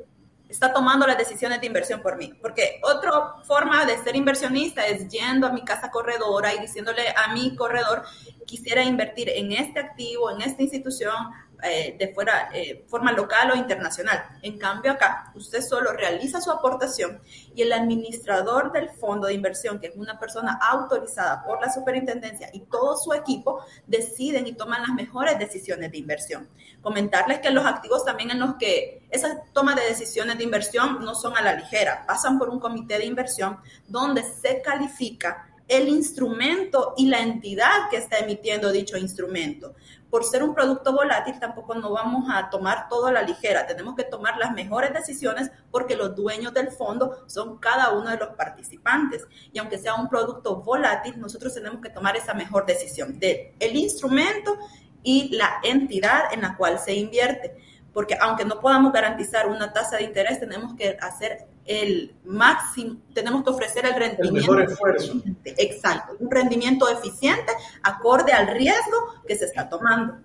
está 0.50 0.74
tomando 0.74 1.06
las 1.06 1.18
decisiones 1.18 1.62
de 1.62 1.68
inversión 1.68 2.02
por 2.02 2.18
mí. 2.18 2.34
Porque 2.42 2.82
otra 2.84 3.36
forma 3.44 3.86
de 3.86 4.00
ser 4.00 4.16
inversionista 4.16 4.88
es 4.88 5.08
yendo 5.10 5.46
a 5.46 5.52
mi 5.52 5.64
casa 5.64 5.92
corredora 5.92 6.56
y 6.56 6.60
diciéndole 6.60 7.04
a 7.16 7.34
mi 7.34 7.56
corredor, 7.56 8.02
quisiera 8.46 8.84
invertir 8.84 9.30
en 9.30 9.52
este 9.52 9.80
activo, 9.80 10.32
en 10.32 10.42
esta 10.42 10.64
institución, 10.64 11.16
eh, 11.64 11.96
de 11.98 12.14
fuera, 12.14 12.50
eh, 12.54 12.86
forma 12.88 13.12
local 13.12 13.52
o 13.52 13.56
internacional. 13.56 14.24
En 14.44 14.60
cambio, 14.60 14.92
acá 14.92 15.32
usted 15.34 15.62
solo 15.62 15.92
realiza 15.92 16.40
su 16.40 16.52
aportación 16.52 17.20
y 17.56 17.64
el 17.64 17.74
administrador 17.74 18.72
del 18.72 18.90
fondo 18.90 19.26
de 19.26 19.34
inversión, 19.34 19.80
que 19.80 19.88
es 19.88 19.96
una 19.96 20.20
persona 20.20 20.60
autorizada 20.62 21.44
por 21.44 21.60
la 21.60 21.74
superintendencia 21.74 22.52
y 22.54 22.60
todo 22.60 22.96
su 22.96 23.12
equipo, 23.12 23.62
deciden 23.88 24.46
y 24.46 24.54
toman 24.54 24.84
las 24.84 24.92
mejores 24.92 25.40
decisiones 25.40 25.92
de 25.92 25.98
inversión. 25.98 26.48
Comentarles 26.82 27.40
que 27.40 27.50
los 27.50 27.66
activos 27.66 28.06
también 28.06 28.30
en 28.30 28.40
los 28.40 28.56
que 28.58 29.08
esas 29.10 29.38
tomas 29.52 29.76
de 29.78 29.84
decisiones 29.84 30.38
de 30.38 30.44
inversión 30.44 31.04
no 31.04 31.16
son 31.16 31.36
a 31.38 31.42
la 31.42 31.54
ligera, 31.54 32.06
pasan 32.06 32.38
por 32.38 32.50
un 32.50 32.60
comité 32.60 33.00
de 33.00 33.06
inversión 33.06 33.58
donde 33.88 34.22
se 34.22 34.62
califica 34.62 35.48
el 35.68 35.90
instrumento 35.90 36.94
y 36.98 37.08
la 37.08 37.20
entidad 37.20 37.90
que 37.90 37.98
está 37.98 38.20
emitiendo 38.20 38.72
dicho 38.72 38.98
instrumento 38.98 39.76
por 40.10 40.24
ser 40.24 40.44
un 40.44 40.54
producto 40.54 40.94
volátil, 40.94 41.40
tampoco 41.40 41.76
no 41.76 41.92
vamos 41.92 42.30
a 42.32 42.50
tomar 42.50 42.88
todo 42.88 43.08
a 43.08 43.12
la 43.12 43.22
ligera. 43.22 43.66
Tenemos 43.68 43.96
que 43.96 44.04
tomar 44.04 44.38
las 44.38 44.54
mejores 44.54 44.94
decisiones 44.94 45.52
porque 45.70 45.96
los 45.96 46.16
dueños 46.16 46.54
del 46.54 46.72
fondo 46.72 47.24
son 47.28 47.58
cada 47.58 47.92
uno 47.92 48.10
de 48.10 48.18
los 48.18 48.30
participantes. 48.30 49.26
Y 49.52 49.60
aunque 49.60 49.78
sea 49.78 49.96
un 49.96 50.08
producto 50.08 50.58
volátil, 50.58 51.20
nosotros 51.20 51.54
tenemos 51.54 51.82
que 51.82 51.90
tomar 51.90 52.16
esa 52.16 52.34
mejor 52.34 52.66
decisión 52.66 53.20
del 53.20 53.54
el 53.60 53.76
instrumento 53.76 54.58
y 55.04 55.36
la 55.36 55.60
entidad 55.64 56.34
en 56.34 56.42
la 56.42 56.56
cual 56.56 56.80
se 56.80 56.94
invierte. 56.94 57.56
Porque 57.94 58.18
aunque 58.20 58.46
no 58.46 58.60
podamos 58.60 58.94
garantizar 58.94 59.48
una 59.48 59.74
tasa 59.74 59.98
de 59.98 60.04
interés, 60.04 60.40
tenemos 60.40 60.76
que 60.76 60.98
hacer 61.02 61.48
el 61.68 62.14
máximo, 62.26 62.98
tenemos 63.14 63.44
que 63.44 63.50
ofrecer 63.50 63.86
el 63.86 63.94
rendimiento. 63.94 64.28
El 64.28 64.34
mejor 64.34 64.62
esfuerzo. 64.62 65.22
Exacto, 65.44 66.16
un 66.20 66.32
rendimiento 66.32 66.90
eficiente 66.90 67.52
acorde 67.84 68.32
al 68.32 68.48
riesgo 68.48 69.22
que 69.28 69.36
se 69.36 69.46
está 69.46 69.70
tomando. 69.70 70.18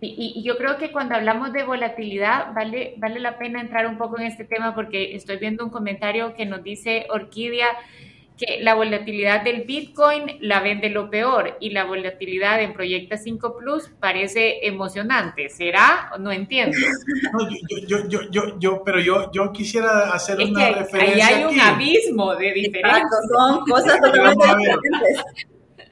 Y, 0.00 0.34
y, 0.36 0.42
yo 0.44 0.56
creo 0.56 0.78
que 0.78 0.92
cuando 0.92 1.16
hablamos 1.16 1.52
de 1.52 1.64
volatilidad, 1.64 2.52
vale, 2.54 2.94
vale 2.98 3.18
la 3.18 3.36
pena 3.36 3.60
entrar 3.60 3.86
un 3.86 3.98
poco 3.98 4.18
en 4.18 4.26
este 4.26 4.44
tema 4.44 4.74
porque 4.74 5.16
estoy 5.16 5.38
viendo 5.38 5.64
un 5.64 5.70
comentario 5.70 6.34
que 6.34 6.46
nos 6.46 6.62
dice 6.62 7.06
Orquídea 7.10 7.66
que 8.38 8.60
la 8.62 8.74
volatilidad 8.74 9.42
del 9.42 9.64
Bitcoin 9.64 10.38
la 10.40 10.60
vende 10.60 10.88
lo 10.88 11.10
peor 11.10 11.56
y 11.60 11.70
la 11.70 11.84
volatilidad 11.84 12.62
en 12.62 12.72
Proyecta 12.72 13.16
5 13.16 13.56
Plus 13.58 13.90
parece 14.00 14.66
emocionante. 14.66 15.48
¿Será? 15.50 16.12
No 16.18 16.32
entiendo. 16.32 16.76
No, 17.32 17.48
yo, 17.86 18.08
yo, 18.08 18.20
yo, 18.30 18.58
yo, 18.58 18.82
pero 18.84 19.00
yo, 19.00 19.30
yo 19.32 19.52
quisiera 19.52 20.12
hacer 20.12 20.38
una 20.40 20.70
referencia. 20.70 21.26
Ahí 21.26 21.34
hay 21.34 21.44
un 21.44 21.60
abismo 21.60 22.34
de 22.36 22.52
diferencia. 22.52 23.04
son 23.28 23.64
cosas 23.66 24.00
totalmente 24.00 24.46
diferentes. 24.46 25.24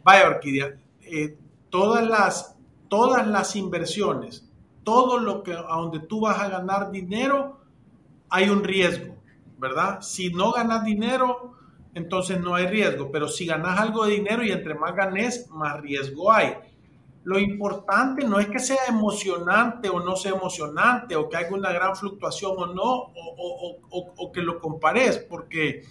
Vaya, 0.02 0.28
Orquídea, 0.28 0.76
eh, 1.02 1.36
todas, 1.68 2.06
las, 2.06 2.56
todas 2.88 3.26
las 3.26 3.56
inversiones, 3.56 4.48
todo 4.84 5.18
lo 5.18 5.42
que 5.42 5.52
a 5.52 5.76
donde 5.76 6.00
tú 6.00 6.20
vas 6.20 6.40
a 6.40 6.48
ganar 6.48 6.90
dinero, 6.90 7.60
hay 8.28 8.48
un 8.48 8.62
riesgo, 8.62 9.16
¿verdad? 9.58 10.00
Si 10.00 10.30
no 10.30 10.52
ganas 10.52 10.84
dinero, 10.84 11.56
entonces 11.96 12.38
no 12.38 12.54
hay 12.54 12.66
riesgo. 12.66 13.10
Pero 13.10 13.26
si 13.26 13.46
ganas 13.46 13.80
algo 13.80 14.04
de 14.04 14.12
dinero 14.12 14.44
y 14.44 14.52
entre 14.52 14.74
más 14.74 14.94
ganes, 14.94 15.48
más 15.50 15.80
riesgo 15.80 16.30
hay. 16.30 16.52
Lo 17.24 17.38
importante 17.38 18.24
no 18.24 18.38
es 18.38 18.48
que 18.48 18.58
sea 18.58 18.84
emocionante 18.86 19.88
o 19.88 19.98
no 19.98 20.14
sea 20.14 20.32
emocionante, 20.32 21.16
o 21.16 21.28
que 21.28 21.38
haya 21.38 21.52
una 21.52 21.72
gran 21.72 21.96
fluctuación 21.96 22.52
o 22.56 22.66
no, 22.66 23.12
o, 23.14 23.80
o 24.16 24.30
que 24.32 24.42
lo 24.42 24.60
compares, 24.60 25.18
porque 25.18 25.82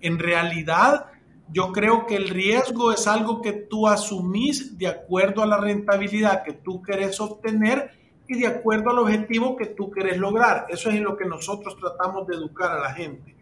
en 0.00 0.18
realidad 0.18 1.06
yo 1.50 1.72
creo 1.72 2.06
que 2.06 2.16
el 2.16 2.28
riesgo 2.28 2.92
es 2.92 3.06
algo 3.06 3.40
que 3.40 3.52
tú 3.52 3.88
asumís 3.88 4.76
de 4.76 4.88
acuerdo 4.88 5.42
a 5.42 5.46
la 5.46 5.56
rentabilidad 5.56 6.44
que 6.44 6.52
tú 6.52 6.82
querés 6.82 7.18
obtener 7.18 7.92
y 8.28 8.38
de 8.38 8.46
acuerdo 8.46 8.90
al 8.90 8.98
objetivo 8.98 9.56
que 9.56 9.66
tú 9.66 9.90
querés 9.90 10.18
lograr. 10.18 10.66
Eso 10.68 10.90
es 10.90 10.96
en 10.96 11.04
lo 11.04 11.16
que 11.16 11.24
nosotros 11.24 11.76
tratamos 11.76 12.26
de 12.26 12.34
educar 12.36 12.72
a 12.72 12.80
la 12.80 12.92
gente. 12.92 13.36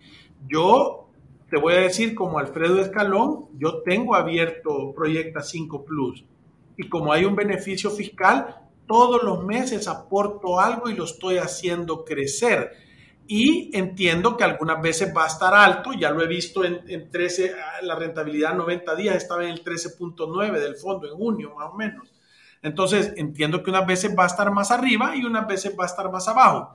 Yo 0.46 1.03
te 1.50 1.58
voy 1.58 1.74
a 1.74 1.80
decir, 1.80 2.14
como 2.14 2.38
Alfredo 2.38 2.80
Escalón, 2.80 3.48
yo 3.58 3.82
tengo 3.82 4.14
abierto 4.14 4.92
Proyecta 4.94 5.42
5 5.42 5.84
Plus. 5.84 6.24
Y 6.76 6.88
como 6.88 7.12
hay 7.12 7.24
un 7.24 7.36
beneficio 7.36 7.90
fiscal, 7.90 8.56
todos 8.86 9.22
los 9.22 9.44
meses 9.44 9.86
aporto 9.88 10.60
algo 10.60 10.88
y 10.88 10.94
lo 10.94 11.04
estoy 11.04 11.38
haciendo 11.38 12.04
crecer. 12.04 12.72
Y 13.26 13.70
entiendo 13.76 14.36
que 14.36 14.44
algunas 14.44 14.82
veces 14.82 15.14
va 15.16 15.24
a 15.24 15.28
estar 15.28 15.54
alto, 15.54 15.92
ya 15.92 16.10
lo 16.10 16.22
he 16.22 16.26
visto 16.26 16.64
en, 16.64 16.80
en 16.88 17.10
13, 17.10 17.54
la 17.82 17.94
rentabilidad 17.94 18.54
90 18.54 18.94
días 18.96 19.16
estaba 19.16 19.44
en 19.44 19.50
el 19.50 19.64
13.9 19.64 20.52
del 20.58 20.76
fondo 20.76 21.06
en 21.06 21.14
junio 21.14 21.54
más 21.56 21.70
o 21.72 21.76
menos. 21.76 22.12
Entonces 22.62 23.12
entiendo 23.16 23.62
que 23.62 23.70
unas 23.70 23.86
veces 23.86 24.14
va 24.18 24.24
a 24.24 24.26
estar 24.26 24.50
más 24.50 24.70
arriba 24.70 25.14
y 25.16 25.24
unas 25.24 25.46
veces 25.46 25.74
va 25.78 25.84
a 25.84 25.86
estar 25.86 26.10
más 26.10 26.28
abajo. 26.28 26.74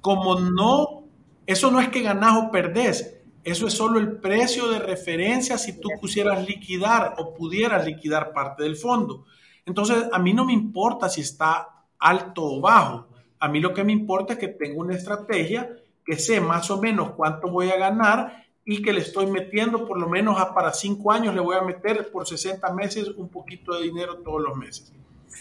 Como 0.00 0.38
no, 0.38 1.04
eso 1.46 1.70
no 1.70 1.80
es 1.80 1.88
que 1.88 2.02
ganás 2.02 2.36
o 2.36 2.50
perdés, 2.50 3.19
eso 3.42 3.66
es 3.66 3.72
solo 3.72 3.98
el 3.98 4.18
precio 4.18 4.68
de 4.68 4.78
referencia 4.78 5.56
si 5.56 5.80
tú 5.80 5.88
quisieras 6.00 6.46
liquidar 6.46 7.14
o 7.18 7.34
pudieras 7.34 7.86
liquidar 7.86 8.32
parte 8.32 8.62
del 8.64 8.76
fondo. 8.76 9.24
Entonces, 9.64 10.04
a 10.12 10.18
mí 10.18 10.32
no 10.32 10.44
me 10.44 10.52
importa 10.52 11.08
si 11.08 11.22
está 11.22 11.84
alto 11.98 12.44
o 12.44 12.60
bajo. 12.60 13.08
A 13.38 13.48
mí 13.48 13.60
lo 13.60 13.72
que 13.72 13.84
me 13.84 13.92
importa 13.92 14.34
es 14.34 14.38
que 14.38 14.48
tenga 14.48 14.78
una 14.80 14.94
estrategia 14.94 15.70
que 16.04 16.16
sé 16.16 16.40
más 16.40 16.70
o 16.70 16.80
menos 16.80 17.12
cuánto 17.12 17.48
voy 17.48 17.70
a 17.70 17.76
ganar 17.76 18.44
y 18.64 18.82
que 18.82 18.92
le 18.92 19.00
estoy 19.00 19.26
metiendo 19.26 19.86
por 19.86 19.98
lo 19.98 20.08
menos 20.08 20.38
a 20.38 20.54
para 20.54 20.72
cinco 20.72 21.12
años, 21.12 21.34
le 21.34 21.40
voy 21.40 21.56
a 21.56 21.62
meter 21.62 22.10
por 22.10 22.26
60 22.26 22.72
meses 22.72 23.08
un 23.16 23.28
poquito 23.28 23.74
de 23.74 23.84
dinero 23.84 24.18
todos 24.18 24.42
los 24.42 24.56
meses. 24.56 24.92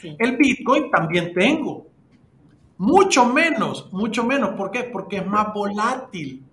El 0.03 0.37
Bitcoin 0.37 0.89
también 0.89 1.33
tengo. 1.33 1.87
Mucho 2.77 3.25
menos, 3.25 3.91
mucho 3.91 4.23
menos. 4.23 4.51
¿Por 4.51 4.71
qué? 4.71 4.83
Porque 4.83 5.17
es 5.17 5.27
más 5.27 5.53
volátil. 5.53 6.45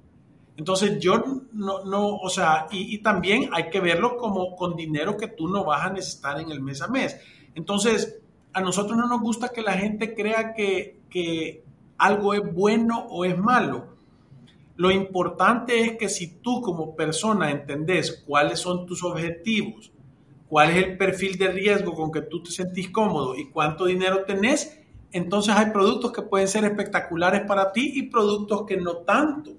Entonces 0.56 0.98
yo 0.98 1.22
no, 1.52 1.84
no 1.84 2.16
o 2.16 2.30
sea, 2.30 2.66
y, 2.70 2.98
también 2.98 3.50
hay 3.52 3.68
que 3.68 3.80
verlo 3.80 4.16
como 4.16 4.56
con 4.56 4.74
dinero 4.74 5.16
que 5.16 5.28
tú 5.28 5.48
no 5.48 5.64
vas 5.64 5.84
a 5.84 5.92
necesitar 5.92 6.40
en 6.40 6.50
el 6.50 6.62
mes 6.62 6.80
a 6.80 6.88
mes. 6.88 7.16
Entonces, 7.54 8.20
a 8.52 8.60
nosotros 8.60 8.96
no 8.96 9.06
nos 9.06 9.20
gusta 9.20 9.50
que 9.50 9.60
la 9.60 9.74
gente 9.74 10.14
crea 10.14 10.54
que, 10.54 11.00
que 11.10 11.62
algo 11.98 12.32
es 12.32 12.54
bueno 12.54 13.06
o 13.10 13.24
es 13.24 13.36
malo. 13.36 13.96
Lo 14.76 14.90
importante 14.90 15.80
es 15.80 15.98
que 15.98 16.08
si 16.08 16.38
tú 16.38 16.60
como 16.62 16.96
persona 16.96 17.50
entendés 17.50 18.24
cuáles 18.26 18.60
son 18.60 18.86
tus 18.86 19.04
objetivos, 19.04 19.90
cuál 20.48 20.70
es 20.70 20.84
el 20.84 20.96
perfil 20.96 21.36
de 21.36 21.48
riesgo 21.48 21.94
con 21.94 22.10
que 22.10 22.22
tú 22.22 22.42
te 22.42 22.50
sentís 22.50 22.90
cómodo 22.90 23.36
y 23.36 23.50
cuánto 23.50 23.86
dinero 23.86 24.24
tenés, 24.24 24.80
entonces 25.12 25.54
hay 25.54 25.70
productos 25.70 26.12
que 26.12 26.22
pueden 26.22 26.48
ser 26.48 26.64
espectaculares 26.64 27.42
para 27.46 27.72
ti 27.72 27.92
y 27.94 28.04
productos 28.04 28.64
que 28.66 28.76
no 28.76 28.98
tanto. 28.98 29.52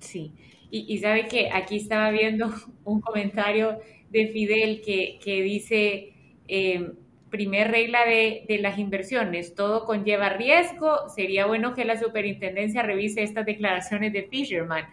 Sí, 0.00 0.32
y, 0.70 0.98
sabe 0.98 1.28
que 1.28 1.50
aquí 1.50 1.76
estaba 1.76 2.10
viendo 2.10 2.52
un 2.84 3.00
comentario 3.00 3.78
de 4.10 4.28
Fidel 4.28 4.82
que, 4.82 5.18
que 5.22 5.42
dice, 5.42 6.12
eh, 6.46 6.92
primer 7.30 7.70
regla 7.70 8.04
de, 8.04 8.44
de, 8.48 8.58
las 8.58 8.78
inversiones, 8.78 9.54
todo 9.54 9.84
conlleva 9.84 10.30
riesgo, 10.30 11.08
sería 11.14 11.46
bueno 11.46 11.74
que 11.74 11.84
la 11.84 11.98
superintendencia 11.98 12.82
revise 12.82 13.22
estas 13.22 13.46
declaraciones 13.46 14.12
de 14.12 14.24
Fisherman. 14.24 14.84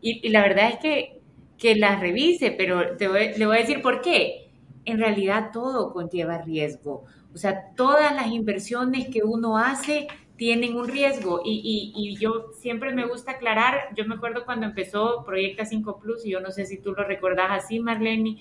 Y, 0.00 0.26
y 0.26 0.30
la 0.30 0.42
verdad 0.42 0.70
es 0.70 0.78
que, 0.78 1.20
que 1.58 1.76
las 1.76 2.00
revise, 2.00 2.50
pero 2.50 2.96
te 2.96 3.08
voy, 3.08 3.30
le 3.36 3.46
voy 3.46 3.56
a 3.56 3.60
decir 3.60 3.80
por 3.82 4.00
qué. 4.00 4.50
En 4.84 4.98
realidad 4.98 5.50
todo 5.52 5.92
conlleva 5.92 6.38
riesgo. 6.42 7.04
O 7.32 7.38
sea, 7.38 7.70
todas 7.74 8.14
las 8.14 8.28
inversiones 8.28 9.08
que 9.08 9.22
uno 9.24 9.56
hace 9.56 10.08
tienen 10.44 10.76
un 10.76 10.86
riesgo 10.88 11.40
y, 11.42 12.18
yo 12.20 12.52
siempre 12.52 12.92
me 12.92 13.06
gusta 13.06 13.32
aclarar, 13.32 13.88
yo 13.96 14.04
me 14.04 14.16
acuerdo 14.16 14.44
cuando 14.44 14.66
empezó 14.66 15.24
Proyecta 15.24 15.64
5 15.64 15.98
Plus 15.98 16.26
y 16.26 16.32
yo 16.32 16.40
no 16.40 16.50
sé 16.50 16.66
si 16.66 16.76
tú 16.76 16.92
lo 16.92 17.02
recordás 17.02 17.46
así, 17.50 17.80
Marlene, 17.80 18.36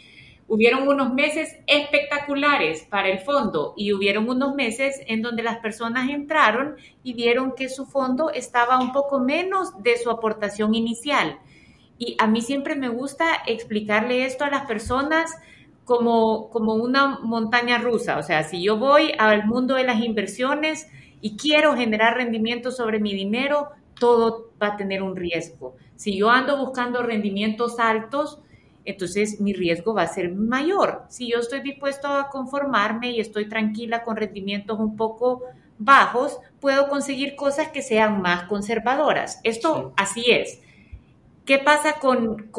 hubieron 0.50 0.86
unos 0.86 1.14
meses 1.14 1.56
espectaculares 1.66 2.86
para 2.90 3.08
el 3.08 3.20
fondo 3.20 3.74
y 3.78 3.94
hubieron 3.94 4.28
unos 4.28 4.54
meses 4.54 5.00
en 5.08 5.22
donde 5.22 5.44
las 5.44 5.60
personas 5.60 6.10
entraron 6.10 6.76
y 7.04 7.14
vieron 7.14 7.56
que 7.56 7.70
su 7.70 7.86
fondo 7.86 8.32
estaba 8.32 8.82
un 8.82 8.92
poco 8.92 9.22
menos 9.22 9.82
de 9.82 9.96
su 9.96 10.10
aportación 10.10 10.76
inicial. 10.76 11.40
Y 11.98 12.18
a 12.20 12.28
mí 12.28 12.42
siempre 12.42 12.76
me 12.76 12.90
gusta 12.90 13.28
explicarle 13.48 14.26
esto 14.26 14.44
a 14.44 14.50
las 14.50 14.66
personas 14.66 15.32
como, 15.86 16.50
como 16.50 16.74
una 16.74 17.20
montaña 17.22 17.78
rusa. 17.78 18.18
O 18.18 18.24
sea, 18.24 18.44
si 18.44 18.62
yo 18.62 18.76
voy 18.76 19.14
al 19.18 19.46
mundo 19.46 19.76
de 19.76 19.86
las 19.86 20.04
inversiones 20.04 20.90
y 21.24 21.38
quiero 21.38 21.74
generar 21.78 22.18
rendimiento 22.18 22.70
sobre 22.70 23.00
mi 23.00 23.14
dinero, 23.14 23.70
todo 23.98 24.52
va 24.62 24.74
a 24.74 24.78
tener 24.78 25.02
un 25.02 25.16
riesgo. 25.16 25.78
Si 25.96 26.18
yo 26.18 26.30
ando 26.30 26.58
buscando 26.58 27.02
rendimientos 27.02 27.80
altos, 27.80 28.42
entonces 28.84 29.40
mi 29.40 29.54
riesgo 29.54 29.94
va 29.94 30.02
a 30.02 30.08
ser 30.08 30.36
mayor. 30.36 31.04
Si 31.08 31.32
yo 31.32 31.40
estoy 31.40 31.62
dispuesto 31.62 32.10
a 32.10 32.30
conformarme 32.30 33.12
y 33.12 33.22
estoy 33.22 33.48
tranquila 33.48 34.04
con 34.04 34.18
rendimientos 34.18 34.78
un 34.78 34.98
poco 34.98 35.44
bajos, 35.80 36.40
puedo 36.60 36.90
conseguir 36.90 37.38
cosas 37.38 37.70
que 37.70 37.82
sean 37.82 38.22
más 38.22 38.44
conservadoras. 38.50 39.40
Esto 39.44 39.94
así 39.96 40.26
es. 40.30 40.60
¿Qué 41.46 41.58
pasa 41.58 42.02
con, 42.02 42.50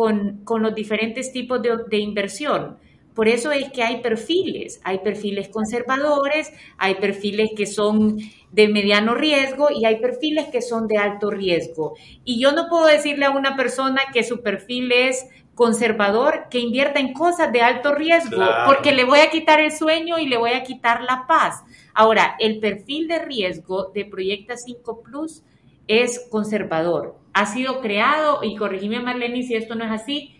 los 0.62 0.74
diferentes 0.74 1.32
tipos 1.34 1.60
de, 1.60 1.80
de 1.86 1.98
inversión? 1.98 2.78
Por 3.14 3.28
eso 3.28 3.52
es 3.52 3.70
que 3.70 3.82
hay 3.82 4.00
perfiles, 4.00 4.80
hay 4.82 4.98
perfiles 4.98 5.48
conservadores, 5.48 6.52
hay 6.78 6.96
perfiles 6.96 7.50
que 7.56 7.66
son 7.66 8.18
de 8.50 8.68
mediano 8.68 9.14
riesgo 9.14 9.68
y 9.70 9.84
hay 9.84 10.00
perfiles 10.00 10.46
que 10.46 10.62
son 10.62 10.88
de 10.88 10.98
alto 10.98 11.30
riesgo. 11.30 11.94
Y 12.24 12.40
yo 12.40 12.52
no 12.52 12.68
puedo 12.68 12.86
decirle 12.86 13.26
a 13.26 13.30
una 13.30 13.56
persona 13.56 14.00
que 14.12 14.24
su 14.24 14.42
perfil 14.42 14.90
es 14.92 15.26
conservador 15.54 16.46
que 16.50 16.58
invierta 16.58 16.98
en 16.98 17.12
cosas 17.12 17.52
de 17.52 17.60
alto 17.60 17.94
riesgo, 17.94 18.44
porque 18.66 18.92
le 18.92 19.04
voy 19.04 19.20
a 19.20 19.30
quitar 19.30 19.60
el 19.60 19.70
sueño 19.70 20.18
y 20.18 20.26
le 20.26 20.36
voy 20.36 20.50
a 20.50 20.64
quitar 20.64 21.02
la 21.02 21.26
paz. 21.28 21.62
Ahora, 21.94 22.34
el 22.40 22.58
perfil 22.58 23.06
de 23.06 23.20
riesgo 23.20 23.92
de 23.94 24.04
Proyecta 24.04 24.56
5 24.56 25.02
Plus 25.02 25.42
es 25.86 26.26
conservador. 26.30 27.16
Ha 27.32 27.46
sido 27.46 27.80
creado, 27.80 28.42
y 28.42 28.56
corregime 28.56 29.00
Marlene 29.00 29.42
si 29.42 29.54
esto 29.54 29.74
no 29.74 29.84
es 29.84 29.90
así, 29.90 30.33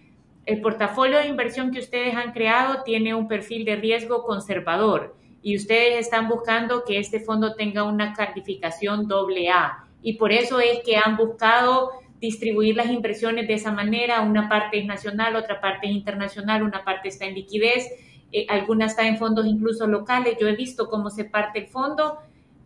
el 0.47 0.61
portafolio 0.61 1.19
de 1.19 1.29
inversión 1.29 1.71
que 1.71 1.79
ustedes 1.79 2.15
han 2.15 2.33
creado 2.33 2.83
tiene 2.83 3.15
un 3.15 3.29
perfil 3.29 3.65
de 3.65 3.77
riesgo 3.77 4.25
conservador 4.25 5.17
y 5.43 5.57
ustedes 5.57 6.01
están 6.01 6.29
buscando 6.29 6.85
que 6.85 6.99
este 6.99 7.21
fondo 7.21 7.55
tenga 7.55 7.85
una 7.85 8.15
calificación 8.15 9.07
doble 9.09 9.51
A. 9.51 9.85
Y 10.03 10.15
por 10.15 10.33
eso 10.33 10.61
es 10.61 10.81
que 10.85 10.97
han 10.97 11.17
buscado 11.17 11.91
distribuir 12.21 12.77
las 12.77 12.91
inversiones 12.91 13.47
de 13.47 13.55
esa 13.55 13.71
manera. 13.71 14.23
Una 14.23 14.49
parte 14.49 14.79
es 14.79 14.87
nacional, 14.87 15.37
otra 15.37 15.61
parte 15.61 15.87
es 15.87 15.93
internacional, 15.93 16.63
una 16.63 16.85
parte 16.85 17.09
está 17.09 17.27
en 17.27 17.35
liquidez, 17.35 17.91
eh, 18.33 18.47
alguna 18.49 18.87
está 18.87 19.07
en 19.07 19.19
fondos 19.19 19.47
incluso 19.47 19.87
locales. 19.87 20.37
Yo 20.41 20.49
he 20.49 20.57
visto 20.57 20.89
cómo 20.89 21.11
se 21.11 21.25
parte 21.25 21.59
el 21.59 21.67
fondo, 21.67 22.19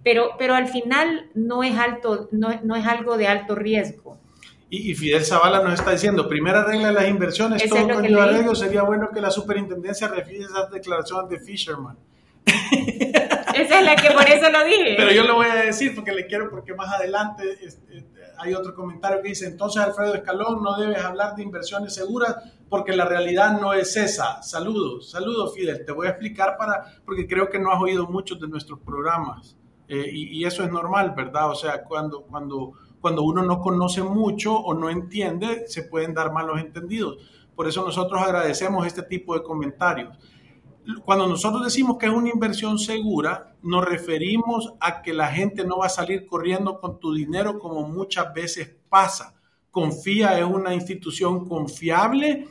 pero, 0.04 0.30
pero 0.38 0.54
al 0.54 0.68
final 0.68 1.30
no 1.34 1.64
es, 1.64 1.76
alto, 1.76 2.28
no, 2.30 2.60
no 2.62 2.76
es 2.76 2.86
algo 2.86 3.16
de 3.16 3.26
alto 3.26 3.56
riesgo. 3.56 4.18
Y, 4.70 4.94
Fidel 4.94 5.24
Zavala 5.24 5.62
nos 5.62 5.74
está 5.74 5.92
diciendo, 5.92 6.28
primera 6.28 6.62
regla 6.62 6.88
de 6.88 6.94
las 6.94 7.08
inversiones, 7.08 7.66
todo 7.68 7.88
con 7.88 8.04
riesgo, 8.04 8.54
sería 8.54 8.82
bueno 8.82 9.08
que 9.12 9.20
la 9.20 9.30
superintendencia 9.30 10.08
refiere 10.08 10.44
esas 10.44 10.70
declaraciones 10.70 11.30
de 11.30 11.40
Fisherman. 11.40 11.96
Esa 13.54 13.80
es 13.80 13.84
la 13.84 13.96
que 13.96 14.10
por 14.10 14.28
eso 14.28 14.50
lo 14.50 14.64
dije. 14.64 14.94
Pero 14.96 15.10
yo 15.10 15.24
lo 15.24 15.34
voy 15.34 15.46
a 15.48 15.54
decir 15.54 15.94
porque 15.94 16.12
le 16.12 16.26
quiero, 16.26 16.50
porque 16.50 16.74
más 16.74 16.92
adelante 16.94 17.58
este, 17.60 18.06
hay 18.38 18.54
otro 18.54 18.74
comentario 18.74 19.20
que 19.20 19.30
dice, 19.30 19.46
entonces 19.46 19.82
Alfredo 19.82 20.14
Escalón, 20.14 20.62
no 20.62 20.78
debes 20.78 21.02
hablar 21.02 21.34
de 21.34 21.42
inversiones 21.42 21.94
seguras 21.94 22.36
porque 22.68 22.94
la 22.94 23.04
realidad 23.04 23.60
no 23.60 23.72
es 23.72 23.96
esa. 23.96 24.42
Saludos, 24.42 25.10
saludos 25.10 25.54
Fidel, 25.54 25.84
te 25.84 25.92
voy 25.92 26.06
a 26.06 26.10
explicar 26.10 26.56
para, 26.56 26.84
porque 27.04 27.26
creo 27.26 27.48
que 27.50 27.58
no 27.58 27.72
has 27.72 27.80
oído 27.80 28.06
muchos 28.06 28.38
de 28.38 28.48
nuestros 28.48 28.78
programas 28.80 29.56
eh, 29.88 30.08
y, 30.12 30.38
y, 30.38 30.44
eso 30.44 30.62
es 30.62 30.70
normal, 30.70 31.14
¿verdad? 31.16 31.50
O 31.50 31.54
sea, 31.54 31.82
cuando, 31.82 32.22
cuando, 32.22 32.74
cuando 33.00 33.22
uno 33.22 33.42
no 33.42 33.60
conoce 33.60 34.02
mucho 34.02 34.54
o 34.56 34.74
no 34.74 34.90
entiende, 34.90 35.68
se 35.68 35.82
pueden 35.82 36.14
dar 36.14 36.32
malos 36.32 36.60
entendidos. 36.60 37.18
Por 37.54 37.66
eso 37.68 37.84
nosotros 37.84 38.22
agradecemos 38.22 38.86
este 38.86 39.02
tipo 39.02 39.34
de 39.34 39.42
comentarios 39.42 40.16
cuando 41.04 41.26
nosotros 41.26 41.64
decimos 41.64 41.98
que 41.98 42.06
es 42.06 42.12
una 42.12 42.30
inversión 42.30 42.78
segura, 42.78 43.54
nos 43.62 43.84
referimos 43.84 44.72
a 44.80 45.02
que 45.02 45.12
la 45.12 45.28
gente 45.28 45.64
no 45.64 45.78
va 45.78 45.86
a 45.86 45.90
salir 45.90 46.26
corriendo 46.26 46.80
con 46.80 46.98
tu 46.98 47.12
dinero 47.12 47.58
como 47.58 47.86
muchas 47.86 48.32
veces 48.32 48.74
pasa. 48.88 49.34
Confía 49.70 50.38
en 50.38 50.46
una 50.46 50.74
institución 50.74 51.46
confiable 51.46 52.48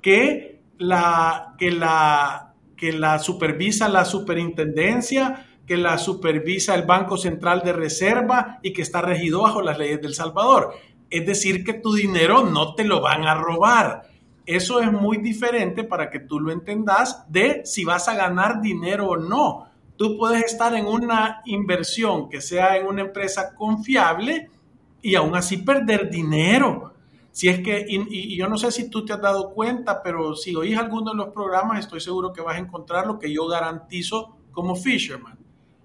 que 0.00 0.62
la, 0.78 1.54
que 1.58 1.72
la, 1.72 2.54
que 2.76 2.92
la 2.92 3.18
supervisa 3.18 3.88
la 3.88 4.04
superintendencia, 4.04 5.51
que 5.66 5.76
la 5.76 5.98
supervisa 5.98 6.74
el 6.74 6.82
Banco 6.82 7.16
Central 7.16 7.62
de 7.64 7.72
Reserva 7.72 8.58
y 8.62 8.72
que 8.72 8.82
está 8.82 9.00
regido 9.00 9.42
bajo 9.42 9.62
las 9.62 9.78
leyes 9.78 10.00
del 10.00 10.14
Salvador. 10.14 10.74
Es 11.08 11.26
decir, 11.26 11.64
que 11.64 11.74
tu 11.74 11.94
dinero 11.94 12.44
no 12.44 12.74
te 12.74 12.84
lo 12.84 13.00
van 13.00 13.26
a 13.26 13.34
robar 13.34 14.12
eso 14.46 14.80
es 14.80 14.90
muy 14.90 15.18
diferente 15.18 15.84
para 15.84 16.10
que 16.10 16.20
tú 16.20 16.40
lo 16.40 16.50
entendas 16.50 17.24
de 17.28 17.62
si 17.64 17.84
vas 17.84 18.08
a 18.08 18.14
ganar 18.14 18.60
dinero 18.60 19.08
o 19.08 19.16
no. 19.16 19.68
Tú 19.96 20.18
puedes 20.18 20.44
estar 20.44 20.74
en 20.74 20.86
una 20.86 21.42
inversión 21.44 22.28
que 22.28 22.40
sea 22.40 22.76
en 22.76 22.86
una 22.86 23.02
empresa 23.02 23.54
confiable 23.54 24.50
y 25.00 25.14
aún 25.14 25.36
así 25.36 25.58
perder 25.58 26.10
dinero. 26.10 26.92
Si 27.30 27.48
es 27.48 27.60
que, 27.60 27.86
y, 27.88 28.36
yo 28.36 28.48
no 28.48 28.58
sé 28.58 28.72
si 28.72 28.90
tú 28.90 29.04
te 29.04 29.12
has 29.12 29.20
dado 29.20 29.52
cuenta, 29.54 30.02
pero 30.02 30.34
si 30.34 30.54
oís 30.54 30.76
alguno 30.76 31.12
de 31.12 31.16
los 31.16 31.28
programas, 31.28 31.78
estoy 31.78 32.00
seguro 32.00 32.32
que 32.32 32.42
vas 32.42 32.56
a 32.56 32.60
encontrar 32.60 33.06
lo 33.06 33.18
que 33.18 33.32
yo 33.32 33.46
garantizo 33.46 34.36
como 34.50 34.74
Fisherman. 34.74 35.38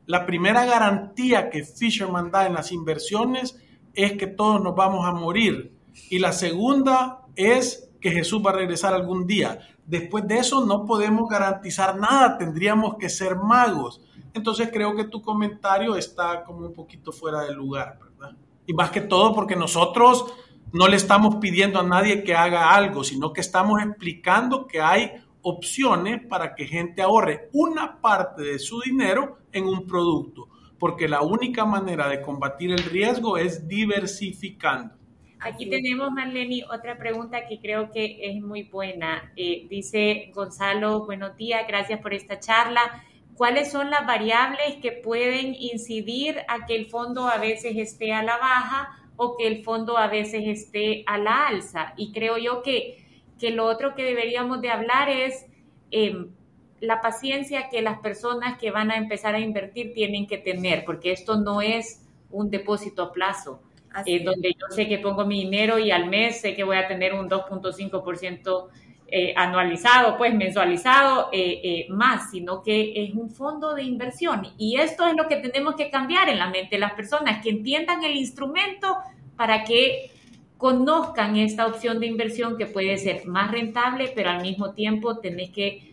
La 0.07 0.25
primera 0.25 0.65
garantía 0.65 1.49
que 1.49 1.65
Fisherman 1.65 2.31
da 2.31 2.47
en 2.47 2.53
las 2.53 2.71
inversiones 2.71 3.61
es 3.93 4.13
que 4.13 4.25
todos 4.25 4.63
nos 4.63 4.73
vamos 4.73 5.05
a 5.05 5.11
morir. 5.11 5.73
Y 6.09 6.19
la 6.19 6.31
segunda 6.31 7.25
es 7.35 7.91
que 7.99 8.11
Jesús 8.11 8.41
va 8.43 8.51
a 8.51 8.55
regresar 8.55 8.93
algún 8.93 9.27
día. 9.27 9.59
Después 9.85 10.25
de 10.25 10.39
eso 10.39 10.65
no 10.65 10.85
podemos 10.85 11.27
garantizar 11.29 11.97
nada, 11.97 12.37
tendríamos 12.37 12.95
que 12.97 13.09
ser 13.09 13.35
magos. 13.35 14.01
Entonces 14.33 14.69
creo 14.71 14.95
que 14.95 15.03
tu 15.03 15.21
comentario 15.21 15.97
está 15.97 16.45
como 16.45 16.67
un 16.67 16.73
poquito 16.73 17.11
fuera 17.11 17.41
de 17.41 17.53
lugar, 17.53 17.99
¿verdad? 17.99 18.37
Y 18.65 18.73
más 18.73 18.91
que 18.91 19.01
todo 19.01 19.35
porque 19.35 19.57
nosotros 19.57 20.25
no 20.71 20.87
le 20.87 20.95
estamos 20.95 21.35
pidiendo 21.35 21.79
a 21.79 21.83
nadie 21.83 22.23
que 22.23 22.33
haga 22.33 22.73
algo, 22.73 23.03
sino 23.03 23.33
que 23.33 23.41
estamos 23.41 23.81
explicando 23.81 24.67
que 24.67 24.79
hay 24.79 25.11
opciones 25.41 26.25
para 26.27 26.55
que 26.55 26.65
gente 26.65 27.01
ahorre 27.01 27.49
una 27.53 27.99
parte 27.99 28.43
de 28.43 28.59
su 28.59 28.79
dinero 28.81 29.37
en 29.57 29.65
un 29.65 29.85
producto, 29.85 30.47
porque 30.79 31.07
la 31.07 31.21
única 31.21 31.65
manera 31.65 32.07
de 32.07 32.21
combatir 32.21 32.71
el 32.71 32.83
riesgo 32.83 33.37
es 33.37 33.67
diversificando. 33.67 34.95
Aquí 35.39 35.69
tenemos, 35.69 36.11
Marlene, 36.11 36.63
otra 36.71 36.97
pregunta 36.97 37.45
que 37.47 37.59
creo 37.59 37.91
que 37.91 38.17
es 38.21 38.41
muy 38.41 38.63
buena. 38.63 39.31
Eh, 39.35 39.67
dice 39.69 40.31
Gonzalo, 40.33 41.05
buenos 41.05 41.35
días, 41.37 41.65
gracias 41.67 42.01
por 42.01 42.13
esta 42.13 42.39
charla. 42.39 43.03
¿Cuáles 43.35 43.71
son 43.71 43.91
las 43.91 44.07
variables 44.07 44.77
que 44.81 44.91
pueden 44.91 45.53
incidir 45.59 46.37
a 46.47 46.65
que 46.65 46.75
el 46.75 46.87
fondo 46.87 47.27
a 47.27 47.37
veces 47.37 47.77
esté 47.77 48.13
a 48.13 48.23
la 48.23 48.37
baja 48.37 48.97
o 49.15 49.37
que 49.37 49.45
el 49.45 49.63
fondo 49.63 49.97
a 49.97 50.07
veces 50.07 50.41
esté 50.47 51.03
a 51.05 51.19
la 51.19 51.47
alza? 51.47 51.93
Y 51.97 52.11
creo 52.11 52.39
yo 52.39 52.63
que 52.63 53.05
que 53.37 53.51
lo 53.51 53.65
otro 53.65 53.95
que 53.95 54.03
deberíamos 54.03 54.61
de 54.61 54.69
hablar 54.69 55.09
es 55.09 55.45
em, 55.91 56.31
la 56.79 57.01
paciencia 57.01 57.69
que 57.69 57.81
las 57.81 57.99
personas 57.99 58.57
que 58.57 58.71
van 58.71 58.91
a 58.91 58.97
empezar 58.97 59.35
a 59.35 59.39
invertir 59.39 59.93
tienen 59.93 60.27
que 60.27 60.37
tener, 60.37 60.85
porque 60.85 61.11
esto 61.11 61.37
no 61.37 61.61
es 61.61 62.05
un 62.29 62.49
depósito 62.49 63.03
a 63.03 63.11
plazo, 63.11 63.61
eh, 64.05 64.23
donde 64.23 64.53
yo 64.53 64.67
sé 64.69 64.87
que 64.87 64.99
pongo 64.99 65.25
mi 65.25 65.43
dinero 65.43 65.79
y 65.79 65.91
al 65.91 66.07
mes 66.07 66.41
sé 66.41 66.55
que 66.55 66.63
voy 66.63 66.77
a 66.77 66.87
tener 66.87 67.13
un 67.13 67.29
2.5% 67.29 68.69
eh, 69.09 69.33
anualizado, 69.37 70.17
pues 70.17 70.33
mensualizado 70.33 71.29
eh, 71.31 71.61
eh, 71.63 71.85
más, 71.89 72.29
sino 72.29 72.61
que 72.61 73.05
es 73.05 73.13
un 73.13 73.29
fondo 73.29 73.73
de 73.73 73.83
inversión. 73.83 74.45
Y 74.57 74.81
esto 74.81 75.07
es 75.07 75.15
lo 75.15 75.29
que 75.29 75.37
tenemos 75.37 75.75
que 75.75 75.89
cambiar 75.89 76.27
en 76.27 76.37
la 76.37 76.49
mente 76.49 76.75
de 76.75 76.79
las 76.79 76.91
personas, 76.91 77.41
que 77.41 77.51
entiendan 77.51 78.03
el 78.03 78.17
instrumento 78.17 78.97
para 79.37 79.63
que 79.63 80.11
conozcan 80.57 81.37
esta 81.37 81.67
opción 81.67 82.01
de 82.01 82.07
inversión 82.07 82.57
que 82.57 82.65
puede 82.65 82.97
ser 82.97 83.25
más 83.27 83.49
rentable, 83.49 84.11
pero 84.13 84.29
al 84.29 84.41
mismo 84.41 84.73
tiempo 84.73 85.19
tenés 85.19 85.51
que, 85.51 85.86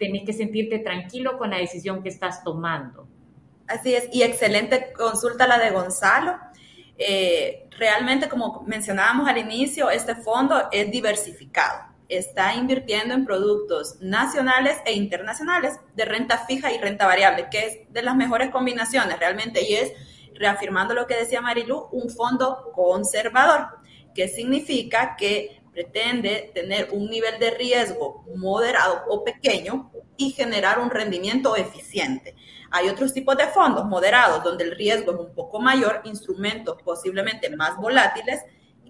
tenés 0.00 0.24
que 0.24 0.32
sentirte 0.32 0.78
tranquilo 0.78 1.38
con 1.38 1.50
la 1.50 1.58
decisión 1.58 2.02
que 2.02 2.08
estás 2.08 2.42
tomando. 2.42 3.06
Así 3.68 3.94
es, 3.94 4.08
y 4.12 4.22
excelente 4.22 4.92
consulta 4.94 5.46
la 5.46 5.58
de 5.58 5.70
Gonzalo. 5.70 6.38
Eh, 6.96 7.68
realmente, 7.78 8.28
como 8.28 8.64
mencionábamos 8.66 9.28
al 9.28 9.38
inicio, 9.38 9.90
este 9.90 10.16
fondo 10.16 10.68
es 10.72 10.90
diversificado. 10.90 11.84
Está 12.08 12.54
invirtiendo 12.54 13.14
en 13.14 13.24
productos 13.24 14.00
nacionales 14.00 14.78
e 14.86 14.94
internacionales 14.94 15.78
de 15.94 16.04
renta 16.06 16.38
fija 16.38 16.72
y 16.72 16.78
renta 16.78 17.06
variable, 17.06 17.46
que 17.50 17.66
es 17.66 17.92
de 17.92 18.02
las 18.02 18.16
mejores 18.16 18.50
combinaciones 18.50 19.18
realmente, 19.20 19.62
y 19.62 19.74
es, 19.74 19.92
reafirmando 20.34 20.94
lo 20.94 21.06
que 21.06 21.16
decía 21.16 21.42
Marilu, 21.42 21.88
un 21.92 22.08
fondo 22.08 22.72
conservador 22.74 23.68
que 24.14 24.26
significa 24.26 25.14
que 25.16 25.59
pretende 25.80 26.50
tener 26.54 26.90
un 26.92 27.08
nivel 27.08 27.38
de 27.38 27.52
riesgo 27.52 28.22
moderado 28.36 29.02
o 29.08 29.24
pequeño 29.24 29.90
y 30.18 30.32
generar 30.32 30.78
un 30.78 30.90
rendimiento 30.90 31.56
eficiente. 31.56 32.36
Hay 32.70 32.90
otros 32.90 33.14
tipos 33.14 33.34
de 33.38 33.46
fondos 33.46 33.86
moderados 33.86 34.44
donde 34.44 34.64
el 34.64 34.76
riesgo 34.76 35.12
es 35.12 35.18
un 35.18 35.34
poco 35.34 35.58
mayor, 35.58 36.02
instrumentos 36.04 36.76
posiblemente 36.82 37.48
más 37.56 37.78
volátiles 37.78 38.40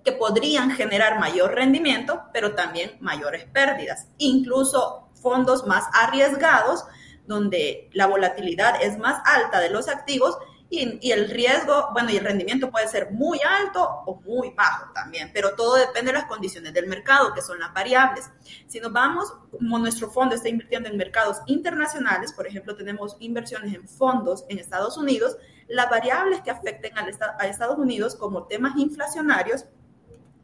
que 0.04 0.10
podrían 0.10 0.72
generar 0.72 1.20
mayor 1.20 1.54
rendimiento, 1.54 2.22
pero 2.32 2.54
también 2.56 2.96
mayores 3.00 3.44
pérdidas. 3.44 4.08
Incluso 4.18 5.10
fondos 5.14 5.66
más 5.68 5.84
arriesgados 5.92 6.84
donde 7.26 7.88
la 7.92 8.06
volatilidad 8.06 8.82
es 8.82 8.98
más 8.98 9.22
alta 9.24 9.60
de 9.60 9.70
los 9.70 9.88
activos 9.88 10.36
y, 10.72 11.10
el 11.10 11.28
riesgo, 11.28 11.88
bueno, 11.92 12.10
y 12.10 12.16
el 12.16 12.24
rendimiento 12.24 12.70
puede 12.70 12.86
ser 12.86 13.10
muy 13.10 13.40
alto 13.44 13.82
o 14.06 14.20
muy 14.20 14.50
bajo 14.50 14.92
también, 14.94 15.32
pero 15.34 15.56
todo 15.56 15.74
depende 15.74 16.12
de 16.12 16.18
las 16.18 16.26
condiciones 16.26 16.72
del 16.72 16.86
mercado, 16.86 17.34
que 17.34 17.42
son 17.42 17.58
las 17.58 17.74
variables. 17.74 18.30
Si 18.68 18.78
nos 18.78 18.92
vamos, 18.92 19.32
como 19.50 19.80
nuestro 19.80 20.08
fondo 20.10 20.36
está 20.36 20.48
invirtiendo 20.48 20.88
en 20.88 20.96
mercados 20.96 21.38
internacionales, 21.46 22.32
por 22.32 22.46
ejemplo, 22.46 22.76
tenemos 22.76 23.16
inversiones 23.18 23.74
en 23.74 23.88
fondos 23.88 24.44
en 24.48 24.60
Estados 24.60 24.96
Unidos, 24.96 25.36
las 25.66 25.90
variables 25.90 26.40
que 26.42 26.52
afecten 26.52 26.96
al, 26.96 27.18
a 27.38 27.46
Estados 27.48 27.76
Unidos 27.76 28.14
como 28.14 28.44
temas 28.44 28.76
inflacionarios, 28.76 29.64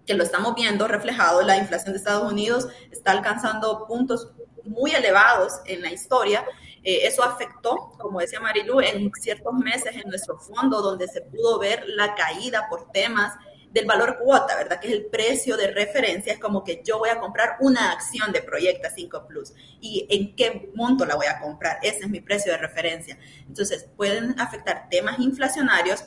que 0.06 0.14
lo 0.14 0.24
estamos 0.24 0.56
viendo 0.56 0.88
reflejado, 0.88 1.42
la 1.42 1.56
inflación 1.56 1.92
de 1.92 1.98
Estados 1.98 2.30
Unidos 2.30 2.66
está 2.90 3.12
alcanzando 3.12 3.86
puntos 3.86 4.32
muy 4.64 4.90
elevados 4.90 5.60
en 5.66 5.82
la 5.82 5.92
historia 5.92 6.44
eh, 6.82 7.00
eso 7.02 7.22
afectó, 7.22 7.92
como 7.98 8.20
decía 8.20 8.40
Marilu, 8.40 8.80
en 8.80 9.10
ciertos 9.20 9.52
meses 9.54 9.94
en 9.94 10.08
nuestro 10.08 10.38
fondo 10.38 10.80
donde 10.82 11.08
se 11.08 11.22
pudo 11.22 11.58
ver 11.58 11.84
la 11.86 12.14
caída 12.14 12.66
por 12.68 12.90
temas 12.92 13.34
del 13.76 13.84
valor 13.84 14.18
cuota, 14.18 14.56
¿verdad? 14.56 14.80
Que 14.80 14.88
es 14.88 14.94
el 14.94 15.06
precio 15.06 15.56
de 15.56 15.70
referencia, 15.70 16.32
es 16.32 16.38
como 16.38 16.64
que 16.64 16.82
yo 16.82 16.98
voy 16.98 17.10
a 17.10 17.20
comprar 17.20 17.56
una 17.60 17.92
acción 17.92 18.32
de 18.32 18.40
Proyecta 18.40 18.90
5 18.90 19.26
Plus 19.26 19.52
y 19.80 20.06
en 20.08 20.34
qué 20.34 20.70
monto 20.74 21.04
la 21.04 21.14
voy 21.14 21.26
a 21.26 21.40
comprar, 21.40 21.78
ese 21.82 22.00
es 22.00 22.08
mi 22.08 22.20
precio 22.20 22.52
de 22.52 22.58
referencia. 22.58 23.18
Entonces, 23.46 23.86
pueden 23.96 24.38
afectar 24.40 24.88
temas 24.90 25.18
inflacionarios, 25.18 26.04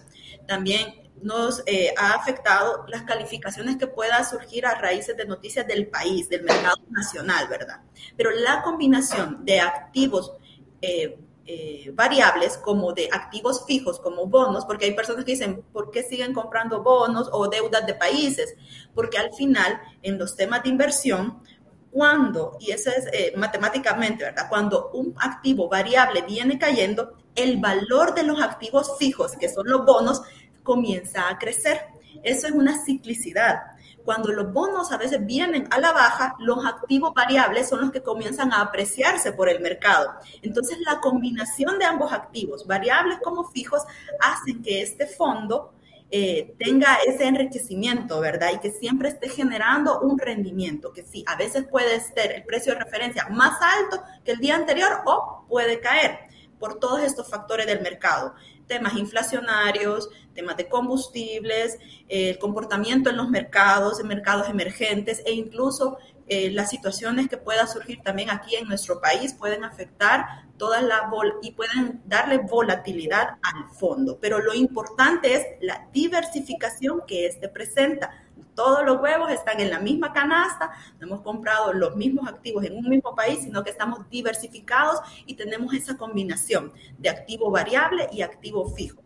también 0.48 1.10
nos 1.22 1.62
eh, 1.66 1.94
ha 1.98 2.14
afectado 2.14 2.86
las 2.88 3.04
calificaciones 3.04 3.78
que 3.78 3.88
pueda 3.88 4.24
surgir 4.24 4.66
a 4.66 4.76
raíces 4.76 5.16
de 5.18 5.26
noticias 5.26 5.68
del 5.68 5.88
país, 5.88 6.30
del 6.30 6.44
mercado 6.44 6.78
nacional, 6.90 7.48
¿verdad? 7.50 7.82
Pero 8.18 8.32
la 8.32 8.62
combinación 8.64 9.46
de 9.46 9.60
activos 9.60 10.34
eh, 10.82 11.18
eh, 11.52 11.92
variables 11.96 12.58
como 12.58 12.94
de 12.94 13.10
activos 13.12 13.66
fijos, 13.66 14.00
como 14.00 14.28
bonos, 14.28 14.66
porque 14.66 14.86
hay 14.86 14.94
personas 14.94 15.26
que 15.26 15.32
dicen, 15.32 15.64
¿por 15.74 15.90
qué 15.90 16.04
siguen 16.04 16.32
comprando 16.32 16.84
bonos 16.84 17.28
o 17.32 17.48
deudas 17.48 17.88
de 17.88 17.96
países? 17.96 18.56
Porque 18.94 19.18
al 19.18 19.34
final, 19.34 19.82
en 20.04 20.20
los 20.20 20.36
temas 20.36 20.62
de 20.62 20.70
inversión, 20.70 21.42
cuando, 21.90 22.56
y 22.60 22.70
eso 22.70 22.92
es 22.92 23.08
eh, 23.12 23.34
matemáticamente, 23.36 24.26
¿verdad? 24.26 24.48
Cuando 24.48 24.92
un 24.94 25.16
activo 25.20 25.68
variable 25.68 26.22
viene 26.22 26.60
cayendo, 26.60 27.18
el 27.36 27.58
valor 27.58 28.14
de 28.14 28.24
los 28.24 28.40
activos 28.40 28.98
fijos, 29.00 29.32
que 29.32 29.50
son 29.50 29.68
los 29.68 29.86
bonos, 29.86 30.22
comienza 30.62 31.30
a 31.30 31.40
crecer. 31.40 31.82
Eso 32.22 32.46
es 32.46 32.54
una 32.54 32.78
ciclicidad. 32.86 33.60
Cuando 34.10 34.32
los 34.32 34.52
bonos 34.52 34.92
a 34.92 34.98
veces 34.98 35.24
vienen 35.24 35.68
a 35.70 35.80
la 35.80 35.92
baja, 35.92 36.36
los 36.40 36.66
activos 36.66 37.14
variables 37.14 37.70
son 37.70 37.82
los 37.82 37.92
que 37.92 38.02
comienzan 38.02 38.52
a 38.52 38.62
apreciarse 38.62 39.34
por 39.34 39.50
el 39.50 39.60
mercado. 39.60 40.16
Entonces, 40.42 40.80
la 40.80 41.00
combinación 41.00 41.78
de 41.78 41.86
ambos 41.86 42.12
activos, 42.12 42.66
variables 42.66 43.20
como 43.24 43.44
fijos, 43.52 43.84
hacen 44.20 44.64
que 44.64 44.82
este 44.82 45.06
fondo 45.06 45.76
eh, 46.10 46.56
tenga 46.58 46.96
ese 47.06 47.28
enriquecimiento, 47.28 48.20
¿verdad? 48.20 48.50
Y 48.56 48.58
que 48.58 48.72
siempre 48.72 49.10
esté 49.10 49.30
generando 49.30 50.00
un 50.00 50.18
rendimiento, 50.18 50.92
que 50.92 51.04
sí, 51.04 51.24
a 51.28 51.36
veces 51.36 51.68
puede 51.68 52.00
ser 52.00 52.32
el 52.32 52.44
precio 52.46 52.74
de 52.74 52.80
referencia 52.80 53.28
más 53.30 53.62
alto 53.62 54.02
que 54.26 54.32
el 54.32 54.40
día 54.40 54.56
anterior 54.56 55.04
o 55.06 55.46
puede 55.48 55.82
caer 55.82 56.18
por 56.58 56.80
todos 56.80 57.02
estos 57.02 57.30
factores 57.30 57.68
del 57.68 57.82
mercado 57.82 58.34
temas 58.70 58.96
inflacionarios, 58.96 60.10
temas 60.34 60.56
de 60.56 60.70
combustibles, 60.70 61.78
el 62.08 62.40
comportamiento 62.40 63.10
en 63.10 63.18
los 63.18 63.28
mercados, 63.28 64.00
en 64.00 64.08
mercados 64.08 64.48
emergentes 64.48 65.22
e 65.26 65.34
incluso 65.34 65.98
eh, 66.28 66.52
las 66.52 66.70
situaciones 66.70 67.28
que 67.28 67.38
puedan 67.38 67.68
surgir 67.68 68.02
también 68.04 68.30
aquí 68.30 68.56
en 68.56 68.68
nuestro 68.68 69.02
país 69.02 69.34
pueden 69.34 69.64
afectar 69.64 70.46
toda 70.58 70.80
la 70.80 71.10
y 71.42 71.52
pueden 71.52 72.02
darle 72.06 72.38
volatilidad 72.38 73.38
al 73.42 73.70
fondo. 73.76 74.20
Pero 74.22 74.38
lo 74.38 74.54
importante 74.54 75.34
es 75.34 75.44
la 75.62 75.88
diversificación 75.92 77.02
que 77.08 77.26
este 77.26 77.50
presenta. 77.50 78.12
Todos 78.56 78.86
los 78.86 79.02
huevos 79.02 79.32
están 79.32 79.60
en 79.60 79.70
la 79.70 79.80
misma 79.80 80.14
canasta, 80.14 80.72
no 81.00 81.08
hemos 81.08 81.22
comprado 81.22 81.74
los 81.74 81.96
mismos 81.96 82.28
activos 82.28 82.64
en 82.66 82.76
un 82.76 82.90
mismo 82.90 83.16
país, 83.16 83.40
sino 83.44 83.64
que 83.64 83.70
estamos 83.70 84.10
diversificados 84.10 85.00
y 85.26 85.36
tenemos 85.36 85.74
esa 85.74 85.98
combinación 85.98 86.72
de 86.98 87.10
activo 87.10 87.52
variable 87.52 88.08
y 88.12 88.22
activo 88.22 88.68
fijo. 88.70 89.02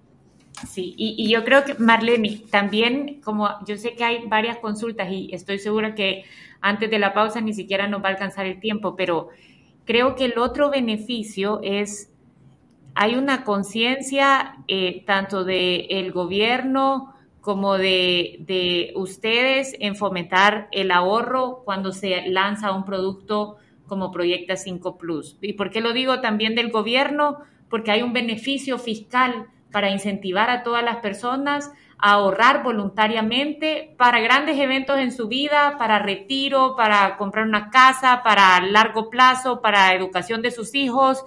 Sí, 0.67 0.93
y, 0.97 1.29
yo 1.29 1.43
creo 1.43 1.65
que 1.65 1.73
Marlene, 1.75 2.43
también 2.49 3.21
como 3.21 3.49
yo 3.65 3.75
sé 3.77 3.95
que 3.95 4.03
hay 4.03 4.27
varias 4.27 4.57
consultas 4.59 5.11
y 5.11 5.29
estoy 5.33 5.59
segura 5.59 5.93
que 5.95 6.23
antes 6.61 6.89
de 6.89 6.99
la 6.99 7.13
pausa 7.13 7.41
ni 7.41 7.53
siquiera 7.53 7.87
nos 7.87 8.01
va 8.01 8.07
a 8.07 8.11
alcanzar 8.11 8.45
el 8.45 8.59
tiempo, 8.59 8.95
pero 8.95 9.29
creo 9.85 10.15
que 10.15 10.25
el 10.25 10.37
otro 10.37 10.69
beneficio 10.69 11.59
es, 11.63 12.11
hay 12.95 13.15
una 13.15 13.43
conciencia 13.43 14.57
eh, 14.67 15.03
tanto 15.05 15.43
del 15.43 15.87
el 15.89 16.11
gobierno 16.11 17.12
como 17.43 17.77
de, 17.77 18.37
de 18.39 18.91
ustedes 18.95 19.75
en 19.77 19.95
fomentar 19.95 20.69
el 20.71 20.89
ahorro 20.89 21.61
cuando 21.63 21.91
se 21.91 22.27
lanza 22.27 22.71
un 22.71 22.83
producto 22.83 23.57
como 23.85 24.09
Proyecta 24.09 24.55
5 24.55 24.97
Plus. 24.97 25.37
¿Y 25.41 25.53
por 25.53 25.69
qué 25.69 25.81
lo 25.81 25.93
digo 25.93 26.19
también 26.21 26.55
del 26.55 26.71
gobierno? 26.71 27.43
porque 27.73 27.89
hay 27.89 28.03
un 28.03 28.13
beneficio 28.13 28.77
fiscal 28.77 29.47
para 29.71 29.89
incentivar 29.89 30.51
a 30.51 30.61
todas 30.61 30.83
las 30.83 30.97
personas 30.97 31.71
a 31.97 32.11
ahorrar 32.11 32.61
voluntariamente 32.61 33.95
para 33.97 34.19
grandes 34.19 34.59
eventos 34.59 34.99
en 34.99 35.11
su 35.11 35.27
vida, 35.27 35.75
para 35.79 35.97
retiro, 35.97 36.75
para 36.75 37.17
comprar 37.17 37.47
una 37.47 37.71
casa, 37.71 38.21
para 38.23 38.61
largo 38.61 39.09
plazo, 39.09 39.59
para 39.59 39.91
educación 39.95 40.43
de 40.43 40.51
sus 40.51 40.75
hijos, 40.75 41.25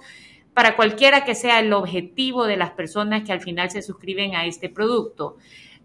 para 0.53 0.77
cualquiera 0.77 1.25
que 1.25 1.35
sea 1.35 1.59
el 1.59 1.73
objetivo 1.73 2.45
de 2.45 2.55
las 2.55 2.71
personas 2.71 3.23
que 3.23 3.33
al 3.33 3.41
final 3.41 3.69
se 3.69 3.81
suscriben 3.81 4.33
a 4.33 4.45
este 4.45 4.69
producto. 4.69 5.35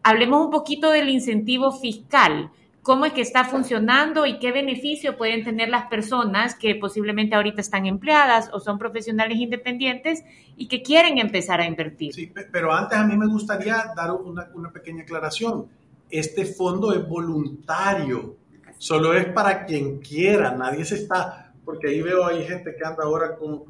Hablemos 0.03 0.45
un 0.45 0.51
poquito 0.51 0.91
del 0.91 1.09
incentivo 1.09 1.73
fiscal. 1.73 2.51
Cómo 2.83 3.05
es 3.05 3.13
que 3.13 3.21
está 3.21 3.45
funcionando 3.45 4.27
y 4.27 4.41
qué 4.41 4.51
beneficio 4.51 5.17
pueden 5.17 5.45
tener 5.45 5.69
las 5.69 5.87
personas 5.87 6.57
que 6.57 6.75
posiblemente 6.75 7.37
ahorita 7.37 7.61
están 7.61 7.87
empleadas 7.87 8.51
o 8.53 8.59
son 8.59 8.77
profesionales 8.77 9.39
independientes 9.39 10.25
y 10.57 10.67
que 10.67 10.83
quieren 10.83 11.19
empezar 11.19 11.61
a 11.61 11.67
invertir. 11.67 12.13
Sí, 12.13 12.33
pero 12.51 12.73
antes 12.73 12.99
a 12.99 13.05
mí 13.05 13.17
me 13.17 13.29
gustaría 13.29 13.93
dar 13.97 14.11
una, 14.11 14.71
pequeña 14.73 15.05
aclaración. 15.05 15.67
Este 16.11 16.45
fondo 16.45 16.93
es 16.93 17.09
voluntario, 17.09 18.37
solo 18.79 19.15
es 19.15 19.27
para 19.27 19.65
quien 19.65 20.01
quiera, 20.01 20.51
nadie 20.51 20.85
se 20.85 20.97
está, 20.97 21.42
porque 21.65 21.89
ahí 21.89 22.03
veo 22.03 22.25
hay 22.27 22.45
gente 22.45 22.75
que 22.77 22.85
anda 22.85 23.05
ahora 23.05 23.37
con 23.37 23.65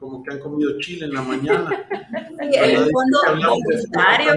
como 0.00 0.22
que 0.22 0.32
han 0.32 0.40
comido 0.40 0.78
chile 0.80 1.04
en 1.04 1.12
la 1.12 1.22
mañana. 1.22 1.70
el 2.40 2.76
fondo 2.76 3.18
voluntario. 3.36 4.32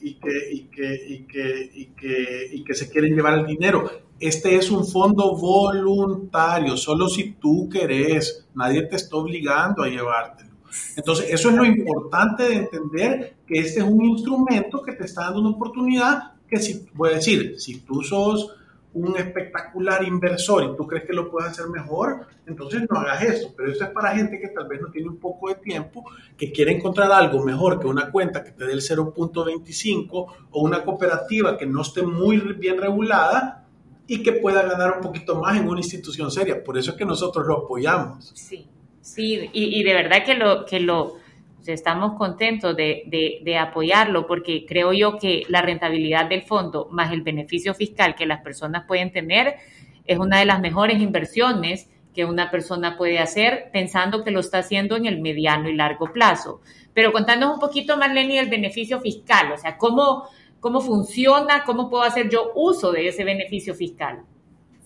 Y, 0.00 0.14
que, 0.14 0.50
y, 0.52 0.60
que, 0.68 1.06
y, 1.08 1.26
que, 1.26 1.70
y, 1.74 1.86
que, 1.86 2.48
y 2.52 2.64
que 2.64 2.74
se 2.74 2.88
quieren 2.88 3.14
llevar 3.14 3.40
el 3.40 3.46
dinero. 3.46 3.90
Este 4.18 4.56
es 4.56 4.70
un 4.70 4.86
fondo 4.86 5.36
voluntario, 5.36 6.76
solo 6.76 7.08
si 7.08 7.32
tú 7.32 7.68
querés, 7.68 8.46
nadie 8.54 8.82
te 8.82 8.96
está 8.96 9.16
obligando 9.16 9.82
a 9.82 9.88
llevártelo. 9.88 10.52
Entonces, 10.96 11.26
eso 11.30 11.50
es 11.50 11.56
lo 11.56 11.64
importante 11.64 12.44
de 12.44 12.54
entender 12.54 13.36
que 13.46 13.58
este 13.58 13.80
es 13.80 13.86
un 13.86 14.04
instrumento 14.04 14.82
que 14.82 14.92
te 14.92 15.04
está 15.04 15.24
dando 15.24 15.40
una 15.40 15.50
oportunidad 15.50 16.32
que 16.48 16.58
si, 16.58 16.86
voy 16.94 17.10
a 17.10 17.14
decir, 17.16 17.56
si 17.58 17.80
tú 17.80 18.02
sos 18.02 18.54
un 18.96 19.16
espectacular 19.16 20.02
inversor 20.04 20.64
y 20.64 20.76
tú 20.76 20.86
crees 20.86 21.04
que 21.04 21.12
lo 21.12 21.30
puedes 21.30 21.50
hacer 21.50 21.68
mejor, 21.68 22.26
entonces 22.46 22.82
no 22.90 22.98
hagas 22.98 23.22
eso. 23.22 23.52
Pero 23.54 23.70
eso 23.70 23.84
es 23.84 23.90
para 23.90 24.14
gente 24.14 24.40
que 24.40 24.48
tal 24.48 24.66
vez 24.66 24.80
no 24.80 24.90
tiene 24.90 25.08
un 25.08 25.18
poco 25.18 25.48
de 25.48 25.56
tiempo, 25.56 26.04
que 26.36 26.50
quiere 26.50 26.72
encontrar 26.72 27.12
algo 27.12 27.44
mejor 27.44 27.78
que 27.78 27.86
una 27.86 28.10
cuenta 28.10 28.42
que 28.42 28.52
te 28.52 28.64
dé 28.64 28.72
el 28.72 28.80
0.25 28.80 30.08
o 30.50 30.62
una 30.62 30.82
cooperativa 30.82 31.58
que 31.58 31.66
no 31.66 31.82
esté 31.82 32.02
muy 32.02 32.38
bien 32.38 32.78
regulada 32.78 33.66
y 34.06 34.22
que 34.22 34.32
pueda 34.32 34.62
ganar 34.62 34.94
un 34.96 35.02
poquito 35.02 35.38
más 35.40 35.58
en 35.58 35.68
una 35.68 35.80
institución 35.80 36.30
seria. 36.30 36.64
Por 36.64 36.78
eso 36.78 36.92
es 36.92 36.96
que 36.96 37.04
nosotros 37.04 37.46
lo 37.46 37.64
apoyamos. 37.64 38.32
Sí, 38.34 38.66
sí, 39.02 39.50
y, 39.52 39.78
y 39.78 39.82
de 39.82 39.94
verdad 39.94 40.24
que 40.24 40.34
lo... 40.34 40.64
Que 40.64 40.80
lo 40.80 41.25
estamos 41.68 42.16
contentos 42.16 42.76
de, 42.76 43.58
apoyarlo 43.58 44.26
porque 44.26 44.64
creo 44.66 44.92
yo 44.92 45.18
que 45.18 45.42
la 45.48 45.62
rentabilidad 45.62 46.26
del 46.26 46.42
fondo 46.42 46.88
más 46.90 47.12
el 47.12 47.22
beneficio 47.22 47.74
fiscal 47.74 48.14
que 48.14 48.26
las 48.26 48.42
personas 48.42 48.84
pueden 48.86 49.12
tener 49.12 49.56
es 50.04 50.18
una 50.18 50.38
de 50.38 50.46
las 50.46 50.60
mejores 50.60 51.00
inversiones 51.00 51.88
que 52.14 52.24
una 52.24 52.50
persona 52.50 52.96
puede 52.96 53.18
hacer 53.18 53.70
pensando 53.72 54.24
que 54.24 54.30
lo 54.30 54.40
está 54.40 54.58
haciendo 54.58 54.96
en 54.96 55.06
el 55.06 55.20
mediano 55.20 55.68
y 55.68 55.74
largo 55.74 56.12
plazo. 56.12 56.60
Pero 56.94 57.12
contándonos 57.12 57.56
un 57.56 57.60
poquito, 57.60 57.96
Marlene, 57.98 58.36
del 58.36 58.48
beneficio 58.48 59.00
fiscal, 59.00 59.52
o 59.52 59.58
sea, 59.58 59.76
cómo, 59.76 60.28
cómo 60.60 60.80
funciona, 60.80 61.62
cómo 61.64 61.90
puedo 61.90 62.04
hacer 62.04 62.30
yo 62.30 62.52
uso 62.54 62.90
de 62.90 63.08
ese 63.08 63.22
beneficio 63.22 63.74
fiscal. 63.74 64.22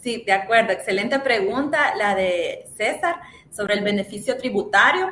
Sí, 0.00 0.24
de 0.26 0.32
acuerdo. 0.32 0.72
Excelente 0.72 1.18
pregunta 1.20 1.94
la 1.96 2.14
de 2.14 2.64
César 2.74 3.20
sobre 3.50 3.74
el 3.74 3.84
beneficio 3.84 4.36
tributario 4.36 5.08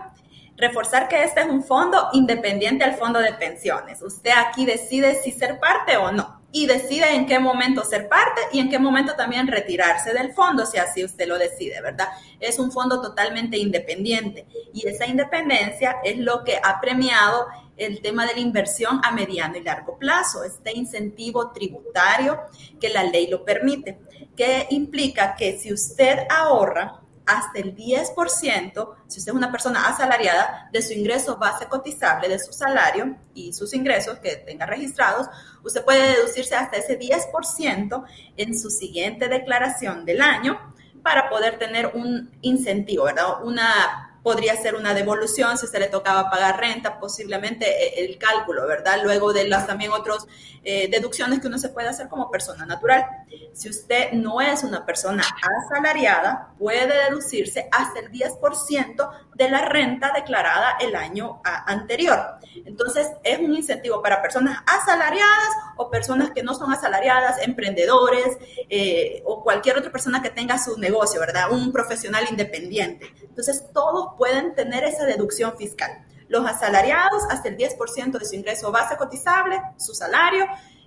reforzar 0.58 1.08
que 1.08 1.22
este 1.22 1.40
es 1.40 1.46
un 1.46 1.62
fondo 1.62 2.08
independiente 2.12 2.84
al 2.84 2.96
fondo 2.96 3.20
de 3.20 3.32
pensiones. 3.34 4.02
Usted 4.02 4.32
aquí 4.36 4.66
decide 4.66 5.14
si 5.14 5.30
ser 5.30 5.58
parte 5.58 5.96
o 5.96 6.12
no 6.12 6.38
y 6.50 6.66
decide 6.66 7.14
en 7.14 7.26
qué 7.26 7.38
momento 7.38 7.84
ser 7.84 8.08
parte 8.08 8.40
y 8.52 8.58
en 8.58 8.70
qué 8.70 8.78
momento 8.78 9.14
también 9.14 9.46
retirarse 9.46 10.12
del 10.12 10.32
fondo, 10.32 10.64
si 10.66 10.78
así 10.78 11.04
usted 11.04 11.28
lo 11.28 11.38
decide, 11.38 11.80
¿verdad? 11.80 12.08
Es 12.40 12.58
un 12.58 12.72
fondo 12.72 13.00
totalmente 13.00 13.58
independiente 13.58 14.46
y 14.72 14.88
esa 14.88 15.06
independencia 15.06 15.96
es 16.02 16.18
lo 16.18 16.44
que 16.44 16.58
ha 16.62 16.80
premiado 16.80 17.46
el 17.76 18.00
tema 18.00 18.26
de 18.26 18.34
la 18.34 18.40
inversión 18.40 19.00
a 19.04 19.12
mediano 19.12 19.56
y 19.56 19.62
largo 19.62 19.98
plazo, 19.98 20.42
este 20.42 20.76
incentivo 20.76 21.52
tributario 21.52 22.40
que 22.80 22.88
la 22.88 23.04
ley 23.04 23.28
lo 23.28 23.44
permite, 23.44 24.00
que 24.36 24.66
implica 24.70 25.36
que 25.36 25.56
si 25.58 25.72
usted 25.72 26.26
ahorra 26.28 27.00
hasta 27.28 27.58
el 27.58 27.76
10%, 27.76 28.94
si 29.06 29.18
usted 29.18 29.32
es 29.32 29.36
una 29.36 29.52
persona 29.52 29.86
asalariada, 29.86 30.70
de 30.72 30.80
su 30.80 30.94
ingreso 30.94 31.36
base 31.36 31.66
cotizable, 31.66 32.28
de 32.28 32.38
su 32.38 32.52
salario 32.52 33.16
y 33.34 33.52
sus 33.52 33.74
ingresos 33.74 34.18
que 34.18 34.36
tenga 34.36 34.64
registrados, 34.64 35.28
usted 35.62 35.84
puede 35.84 36.16
deducirse 36.16 36.54
hasta 36.54 36.78
ese 36.78 36.98
10% 36.98 38.04
en 38.36 38.58
su 38.58 38.70
siguiente 38.70 39.28
declaración 39.28 40.06
del 40.06 40.22
año 40.22 40.58
para 41.02 41.28
poder 41.28 41.58
tener 41.58 41.92
un 41.94 42.30
incentivo, 42.40 43.04
¿verdad? 43.04 43.44
Una 43.44 44.07
podría 44.22 44.56
ser 44.56 44.74
una 44.74 44.94
devolución 44.94 45.56
si 45.58 45.66
usted 45.66 45.80
le 45.80 45.88
tocaba 45.88 46.30
pagar 46.30 46.58
renta, 46.60 46.98
posiblemente 46.98 47.66
eh, 47.66 48.04
el 48.04 48.18
cálculo, 48.18 48.66
¿verdad? 48.66 49.00
Luego 49.02 49.32
de 49.32 49.48
las 49.48 49.66
también 49.66 49.92
otras 49.92 50.26
eh, 50.64 50.88
deducciones 50.90 51.40
que 51.40 51.46
uno 51.46 51.58
se 51.58 51.68
puede 51.68 51.88
hacer 51.88 52.08
como 52.08 52.30
persona 52.30 52.66
natural. 52.66 53.04
Si 53.52 53.68
usted 53.68 54.12
no 54.12 54.40
es 54.40 54.64
una 54.64 54.84
persona 54.84 55.24
asalariada, 55.64 56.54
puede 56.58 56.86
deducirse 57.04 57.68
hasta 57.70 58.00
el 58.00 58.10
10% 58.10 59.10
de 59.38 59.48
la 59.48 59.64
renta 59.64 60.12
declarada 60.12 60.76
el 60.80 60.96
año 60.96 61.40
anterior. 61.44 62.18
Entonces, 62.66 63.08
es 63.22 63.38
un 63.38 63.54
incentivo 63.54 64.02
para 64.02 64.20
personas 64.20 64.58
asalariadas 64.66 65.48
o 65.76 65.88
personas 65.88 66.32
que 66.32 66.42
no 66.42 66.54
son 66.54 66.72
asalariadas, 66.72 67.40
emprendedores 67.46 68.36
eh, 68.68 69.22
o 69.24 69.44
cualquier 69.44 69.78
otra 69.78 69.92
persona 69.92 70.20
que 70.20 70.30
tenga 70.30 70.58
su 70.58 70.76
negocio, 70.76 71.20
¿verdad? 71.20 71.52
Un 71.52 71.72
profesional 71.72 72.26
independiente. 72.28 73.14
Entonces, 73.22 73.64
todos 73.72 74.14
pueden 74.18 74.56
tener 74.56 74.82
esa 74.82 75.06
deducción 75.06 75.56
fiscal. 75.56 76.04
Los 76.26 76.44
asalariados 76.44 77.22
hasta 77.30 77.48
el 77.48 77.56
10% 77.56 78.18
de 78.18 78.24
su 78.24 78.34
ingreso 78.34 78.72
base 78.72 78.96
cotizable, 78.96 79.62
su 79.76 79.94
salario, 79.94 80.46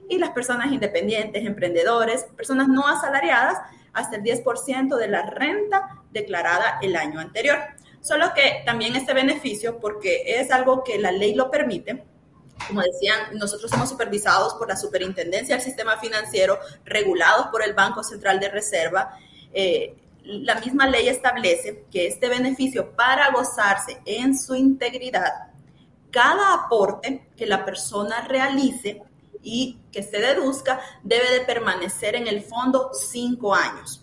y 0.10 0.18
las 0.18 0.32
personas 0.32 0.74
independientes, 0.74 1.46
emprendedores, 1.46 2.26
personas 2.36 2.68
no 2.68 2.86
asalariadas, 2.86 3.58
hasta 3.94 4.18
el 4.18 4.24
10% 4.24 4.98
de 4.98 5.08
la 5.08 5.22
renta 5.22 6.02
declarada 6.12 6.80
el 6.82 6.98
año 6.98 7.22
anterior. 7.22 7.58
Solo 8.02 8.34
que 8.34 8.64
también 8.66 8.96
este 8.96 9.14
beneficio, 9.14 9.80
porque 9.80 10.24
es 10.26 10.52
algo 10.52 10.84
que 10.84 10.98
la 10.98 11.12
ley 11.12 11.36
lo 11.36 11.52
permite, 11.52 12.04
como 12.68 12.82
decían, 12.82 13.38
nosotros 13.38 13.72
somos 13.72 13.90
supervisados 13.90 14.54
por 14.56 14.68
la 14.68 14.76
Superintendencia 14.76 15.56
del 15.56 15.64
Sistema 15.64 15.98
Financiero, 15.98 16.60
regulados 16.86 17.48
por 17.48 17.64
el 17.64 17.74
Banco 17.74 18.04
Central 18.04 18.40
de 18.40 18.50
Reserva. 18.50 19.18
Eh, 19.54 19.96
la 20.24 20.56
misma 20.56 20.88
ley 20.88 21.08
establece 21.08 21.86
que 21.92 22.08
este 22.08 22.30
beneficio 22.30 22.92
para 22.92 23.32
gozarse 23.32 24.02
en 24.06 24.38
su 24.38 24.56
integridad, 24.56 25.52
cada 26.12 26.54
aporte 26.54 27.28
que 27.36 27.46
la 27.46 27.66
persona 27.66 28.22
realice 28.28 29.02
y 29.42 29.80
que 29.92 30.04
se 30.04 30.20
deduzca 30.20 30.80
debe 31.04 31.32
de 31.32 31.42
permanecer 31.42 32.16
en 32.16 32.28
el 32.28 32.44
fondo 32.44 32.92
cinco 32.94 33.56
años. 33.56 34.02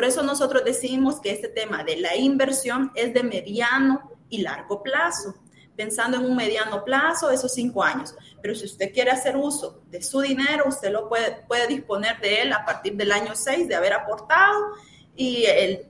Por 0.00 0.08
eso 0.08 0.22
nosotros 0.22 0.64
decimos 0.64 1.20
que 1.20 1.30
este 1.30 1.48
tema 1.48 1.84
de 1.84 1.98
la 1.98 2.16
inversión 2.16 2.90
es 2.94 3.12
de 3.12 3.22
mediano 3.22 4.10
y 4.30 4.40
largo 4.40 4.82
plazo, 4.82 5.34
pensando 5.76 6.16
en 6.16 6.24
un 6.24 6.34
mediano 6.34 6.82
plazo, 6.86 7.30
esos 7.30 7.52
cinco 7.52 7.84
años. 7.84 8.14
Pero 8.40 8.54
si 8.54 8.64
usted 8.64 8.94
quiere 8.94 9.10
hacer 9.10 9.36
uso 9.36 9.82
de 9.90 10.02
su 10.02 10.22
dinero, 10.22 10.64
usted 10.68 10.90
lo 10.90 11.06
puede, 11.06 11.42
puede 11.46 11.66
disponer 11.66 12.18
de 12.18 12.40
él 12.40 12.52
a 12.54 12.64
partir 12.64 12.96
del 12.96 13.12
año 13.12 13.32
6 13.34 13.68
de 13.68 13.74
haber 13.74 13.92
aportado 13.92 14.72
y 15.16 15.44
el, 15.44 15.86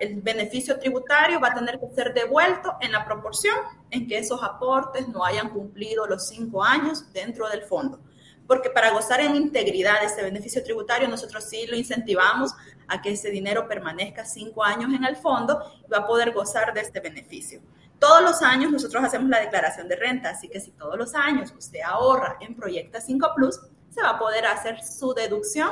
el, 0.00 0.22
beneficio 0.22 0.78
tributario 0.78 1.38
va 1.38 1.48
a 1.48 1.54
tener 1.54 1.78
que 1.78 1.94
ser 1.94 2.14
devuelto 2.14 2.78
en 2.80 2.92
la 2.92 3.04
proporción 3.04 3.56
en 3.90 4.08
que 4.08 4.16
esos 4.16 4.42
aportes 4.42 5.06
no 5.08 5.22
hayan 5.22 5.50
cumplido 5.50 6.06
los 6.06 6.28
cinco 6.28 6.64
años 6.64 7.12
dentro 7.12 7.46
del 7.50 7.64
fondo. 7.64 8.00
Porque 8.46 8.70
para 8.70 8.90
gozar 8.90 9.20
en 9.20 9.36
integridad 9.36 10.00
de 10.00 10.06
ese 10.06 10.22
beneficio 10.22 10.62
tributario, 10.62 11.08
nosotros 11.08 11.44
sí 11.44 11.66
lo 11.66 11.76
incentivamos 11.76 12.52
a 12.88 13.00
que 13.00 13.12
ese 13.12 13.30
dinero 13.30 13.68
permanezca 13.68 14.24
cinco 14.24 14.64
años 14.64 14.92
en 14.92 15.04
el 15.04 15.16
fondo 15.16 15.62
y 15.86 15.90
va 15.90 15.98
a 15.98 16.06
poder 16.06 16.32
gozar 16.32 16.74
de 16.74 16.80
este 16.80 17.00
beneficio. 17.00 17.60
Todos 17.98 18.22
los 18.22 18.42
años 18.42 18.72
nosotros 18.72 19.04
hacemos 19.04 19.28
la 19.28 19.40
declaración 19.40 19.86
de 19.86 19.96
renta, 19.96 20.30
así 20.30 20.48
que 20.48 20.60
si 20.60 20.72
todos 20.72 20.96
los 20.96 21.14
años 21.14 21.52
usted 21.56 21.80
ahorra 21.84 22.38
en 22.40 22.56
Proyecta 22.56 23.00
5 23.00 23.32
Plus, 23.36 23.60
se 23.90 24.02
va 24.02 24.10
a 24.10 24.18
poder 24.18 24.46
hacer 24.46 24.82
su 24.82 25.12
deducción 25.12 25.70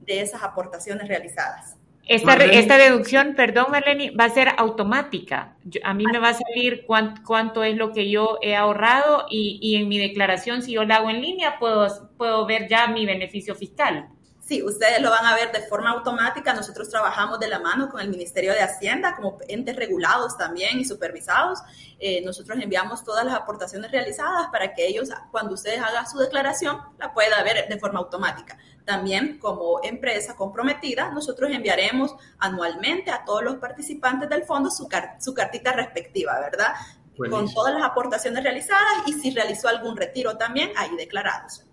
de 0.00 0.22
esas 0.22 0.42
aportaciones 0.42 1.06
realizadas. 1.06 1.76
Esta, 2.06 2.34
esta 2.36 2.78
deducción, 2.78 3.34
perdón 3.34 3.66
Marlene, 3.70 4.12
va 4.12 4.26
a 4.26 4.30
ser 4.30 4.48
automática. 4.56 5.56
a 5.82 5.92
mí 5.92 6.04
me 6.10 6.20
va 6.20 6.28
a 6.28 6.34
salir 6.34 6.84
cuánto, 6.86 7.64
es 7.64 7.76
lo 7.76 7.92
que 7.92 8.08
yo 8.08 8.38
he 8.42 8.54
ahorrado 8.54 9.26
y, 9.28 9.58
y, 9.60 9.74
en 9.74 9.88
mi 9.88 9.98
declaración, 9.98 10.62
si 10.62 10.72
yo 10.72 10.84
la 10.84 10.96
hago 10.96 11.10
en 11.10 11.20
línea, 11.20 11.58
puedo, 11.58 11.88
puedo 12.16 12.46
ver 12.46 12.68
ya 12.68 12.86
mi 12.86 13.06
beneficio 13.06 13.56
fiscal. 13.56 14.08
Sí, 14.46 14.62
ustedes 14.62 15.02
lo 15.02 15.10
van 15.10 15.26
a 15.26 15.34
ver 15.34 15.50
de 15.50 15.62
forma 15.62 15.90
automática. 15.90 16.54
Nosotros 16.54 16.88
trabajamos 16.88 17.40
de 17.40 17.48
la 17.48 17.58
mano 17.58 17.88
con 17.88 18.00
el 18.00 18.08
Ministerio 18.08 18.52
de 18.52 18.60
Hacienda 18.60 19.16
como 19.16 19.38
entes 19.48 19.74
regulados 19.74 20.38
también 20.38 20.78
y 20.78 20.84
supervisados. 20.84 21.58
Eh, 21.98 22.22
nosotros 22.24 22.56
enviamos 22.62 23.02
todas 23.02 23.24
las 23.24 23.34
aportaciones 23.34 23.90
realizadas 23.90 24.46
para 24.52 24.72
que 24.72 24.86
ellos, 24.86 25.08
cuando 25.32 25.54
ustedes 25.54 25.80
hagan 25.80 26.08
su 26.08 26.18
declaración, 26.18 26.80
la 26.96 27.12
puedan 27.12 27.42
ver 27.42 27.66
de 27.68 27.76
forma 27.80 27.98
automática. 27.98 28.56
También 28.84 29.40
como 29.40 29.80
empresa 29.82 30.36
comprometida, 30.36 31.10
nosotros 31.10 31.50
enviaremos 31.50 32.14
anualmente 32.38 33.10
a 33.10 33.24
todos 33.24 33.42
los 33.42 33.56
participantes 33.56 34.28
del 34.28 34.44
fondo 34.44 34.70
su, 34.70 34.88
su 35.18 35.34
cartita 35.34 35.72
respectiva, 35.72 36.38
¿verdad? 36.38 36.72
Con 37.16 37.52
todas 37.52 37.74
las 37.74 37.82
aportaciones 37.82 38.44
realizadas 38.44 39.08
y 39.08 39.12
si 39.14 39.32
realizó 39.32 39.66
algún 39.66 39.96
retiro 39.96 40.36
también, 40.36 40.70
ahí 40.76 40.94
declarados. 40.96 41.66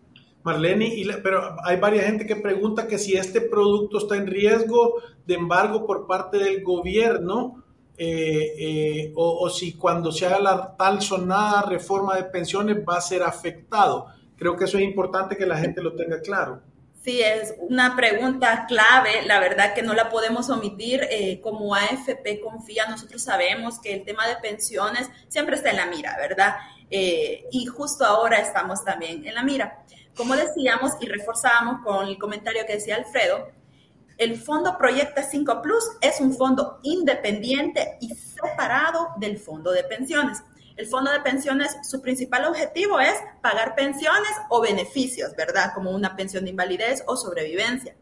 Marlene, 0.44 0.92
pero 1.24 1.56
hay 1.64 1.78
varias 1.78 2.06
gente 2.06 2.26
que 2.26 2.36
pregunta 2.36 2.88
que 2.88 2.98
si 2.98 3.16
este 3.16 3.42
producto 3.42 3.98
está 3.98 4.18
en 4.18 4.28
riesgo 4.28 4.96
de 5.26 5.36
embargo 5.36 5.86
por 5.86 6.06
parte 6.06 6.38
del 6.38 6.64
gobierno 6.64 7.64
eh, 7.96 8.56
eh, 8.58 9.14
o, 9.16 9.50
si 9.52 9.74
cuando 9.74 10.12
se 10.12 10.26
haga 10.26 10.40
la 10.40 10.76
tal 10.76 11.02
sonada 11.02 11.62
reforma 11.64 12.16
de 12.16 12.24
pensiones 12.24 12.78
va 12.78 12.98
a 12.98 13.02
ser 13.02 13.24
afectado. 13.24 14.08
Creo 14.36 14.58
que 14.58 14.66
eso 14.66 14.78
es 14.78 14.84
importante 14.84 15.38
que 15.38 15.46
la 15.46 15.58
gente 15.58 15.82
lo 15.82 15.96
tenga 15.96 16.20
claro. 16.20 16.62
Sí, 17.04 17.22
es 17.22 17.54
una 17.60 17.96
pregunta 17.96 18.66
clave, 18.68 19.24
la 19.26 19.40
verdad 19.40 19.74
que 19.74 19.84
no 19.84 19.94
la 19.94 20.10
podemos 20.10 20.50
omitir. 20.50 21.06
Eh, 21.12 21.40
como 21.42 21.76
AFP 21.76 22.42
Confía, 22.42 22.88
nosotros 22.90 23.22
sabemos 23.22 23.80
que 23.80 23.94
el 23.94 24.04
tema 24.06 24.28
de 24.28 24.38
pensiones 24.38 25.10
siempre 25.28 25.56
está 25.56 25.70
en 25.70 25.78
la 25.78 25.86
mira, 25.86 26.18
¿verdad? 26.18 26.56
y 26.96 27.66
justo 27.66 28.06
ahora 28.06 28.38
estamos 28.38 28.86
también 28.86 29.26
en 29.26 29.34
la 29.34 29.42
mira. 29.42 29.84
Como 30.16 30.36
decíamos 30.36 30.92
y 31.02 31.08
reforzábamos 31.08 31.84
con 31.84 32.08
el 32.08 32.18
comentario 32.20 32.66
que 32.68 32.74
decía 32.74 32.96
Alfredo, 32.98 33.48
el 34.18 34.38
fondo 34.40 34.78
Proyecta 34.78 35.24
5 35.24 35.62
Plus 35.64 35.84
es 36.02 36.20
un 36.20 36.36
fondo 36.36 36.80
independiente 36.84 37.98
y 38.00 38.14
separado 38.14 39.10
del 39.18 39.40
fondo 39.40 39.72
de 39.72 39.84
pensiones. 39.84 40.44
El 40.76 40.86
fondo 40.88 41.12
de 41.12 41.20
pensiones, 41.22 41.76
su 41.84 42.02
principal 42.02 42.46
objetivo 42.46 43.00
es 43.00 43.16
pagar 43.42 43.74
pensiones 43.76 44.32
o 44.50 44.62
beneficios, 44.62 45.36
¿verdad? 45.36 45.72
Como 45.74 45.92
una 45.92 46.16
pensión 46.16 46.44
de 46.44 46.52
invalidez 46.52 47.04
o 47.08 47.16
sobrevivencia. 47.16 47.96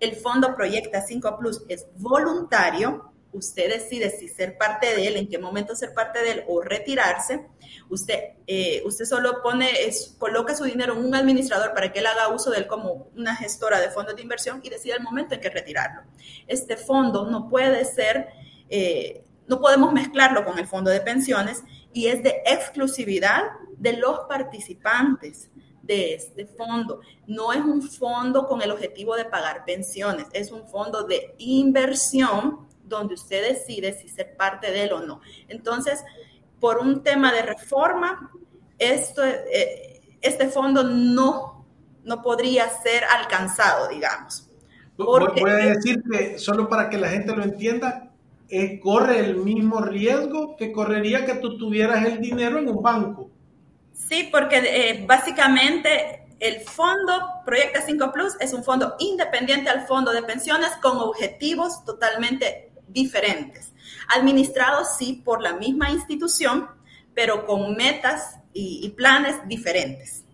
El 0.00 0.16
fondo 0.16 0.54
Proyecta 0.54 1.02
5 1.02 1.38
Plus 1.38 1.62
es 1.68 1.86
voluntario, 1.96 3.09
usted 3.32 3.70
decide 3.70 4.10
si 4.10 4.28
ser 4.28 4.58
parte 4.58 4.94
de 4.94 5.06
él, 5.06 5.16
en 5.16 5.28
qué 5.28 5.38
momento 5.38 5.74
ser 5.74 5.94
parte 5.94 6.20
de 6.20 6.30
él 6.32 6.44
o 6.48 6.60
retirarse. 6.60 7.46
Usted, 7.88 8.18
eh, 8.46 8.82
usted 8.84 9.04
solo 9.04 9.42
pone, 9.42 9.70
coloca 10.18 10.54
su 10.56 10.64
dinero 10.64 10.94
en 10.94 11.04
un 11.04 11.14
administrador 11.14 11.72
para 11.74 11.92
que 11.92 12.00
él 12.00 12.06
haga 12.06 12.28
uso 12.28 12.50
de 12.50 12.58
él 12.58 12.66
como 12.66 13.08
una 13.16 13.36
gestora 13.36 13.80
de 13.80 13.90
fondos 13.90 14.16
de 14.16 14.22
inversión 14.22 14.60
y 14.62 14.70
decide 14.70 14.94
el 14.94 15.02
momento 15.02 15.34
en 15.34 15.40
que 15.40 15.50
retirarlo. 15.50 16.02
Este 16.46 16.76
fondo 16.76 17.30
no 17.30 17.48
puede 17.48 17.84
ser, 17.84 18.28
eh, 18.68 19.24
no 19.46 19.60
podemos 19.60 19.92
mezclarlo 19.92 20.44
con 20.44 20.58
el 20.58 20.66
fondo 20.66 20.90
de 20.90 21.00
pensiones 21.00 21.62
y 21.92 22.06
es 22.06 22.22
de 22.22 22.42
exclusividad 22.46 23.44
de 23.76 23.94
los 23.94 24.20
participantes 24.28 25.50
de 25.82 26.14
este 26.14 26.46
fondo. 26.46 27.00
No 27.26 27.52
es 27.52 27.60
un 27.60 27.82
fondo 27.82 28.46
con 28.46 28.62
el 28.62 28.70
objetivo 28.70 29.16
de 29.16 29.24
pagar 29.24 29.64
pensiones, 29.64 30.26
es 30.32 30.52
un 30.52 30.68
fondo 30.68 31.04
de 31.04 31.34
inversión 31.38 32.69
donde 32.90 33.14
usted 33.14 33.48
decide 33.48 33.94
si 33.94 34.08
ser 34.08 34.36
parte 34.36 34.70
de 34.70 34.84
él 34.84 34.92
o 34.92 35.00
no. 35.00 35.20
Entonces, 35.48 36.04
por 36.58 36.78
un 36.78 37.02
tema 37.02 37.32
de 37.32 37.42
reforma, 37.42 38.30
esto, 38.78 39.24
eh, 39.24 40.00
este 40.20 40.48
fondo 40.48 40.84
no, 40.84 41.64
no 42.04 42.22
podría 42.22 42.68
ser 42.68 43.04
alcanzado, 43.04 43.88
digamos. 43.88 44.46
Porque, 44.96 45.40
Voy 45.40 45.50
a 45.50 45.54
decir 45.54 46.02
que, 46.10 46.38
solo 46.38 46.68
para 46.68 46.90
que 46.90 46.98
la 46.98 47.08
gente 47.08 47.34
lo 47.34 47.42
entienda, 47.42 48.10
eh, 48.50 48.80
corre 48.80 49.20
el 49.20 49.36
mismo 49.36 49.80
riesgo 49.80 50.56
que 50.56 50.72
correría 50.72 51.24
que 51.24 51.36
tú 51.36 51.56
tuvieras 51.56 52.04
el 52.04 52.20
dinero 52.20 52.58
en 52.58 52.68
un 52.68 52.82
banco. 52.82 53.30
Sí, 53.94 54.28
porque 54.30 54.56
eh, 54.56 55.04
básicamente 55.06 56.26
el 56.40 56.60
fondo 56.60 57.12
Proyecta 57.44 57.82
5 57.82 58.12
Plus 58.12 58.36
es 58.40 58.52
un 58.52 58.64
fondo 58.64 58.96
independiente 58.98 59.70
al 59.70 59.86
fondo 59.86 60.10
de 60.10 60.22
pensiones 60.22 60.70
con 60.82 60.96
objetivos 60.98 61.84
totalmente 61.84 62.69
diferentes, 62.92 63.72
administrados 64.14 64.96
sí 64.96 65.22
por 65.24 65.42
la 65.42 65.54
misma 65.54 65.90
institución, 65.90 66.68
pero 67.14 67.46
con 67.46 67.74
metas 67.76 68.38
y, 68.52 68.88
planes 68.90 69.36
diferentes. 69.46 70.24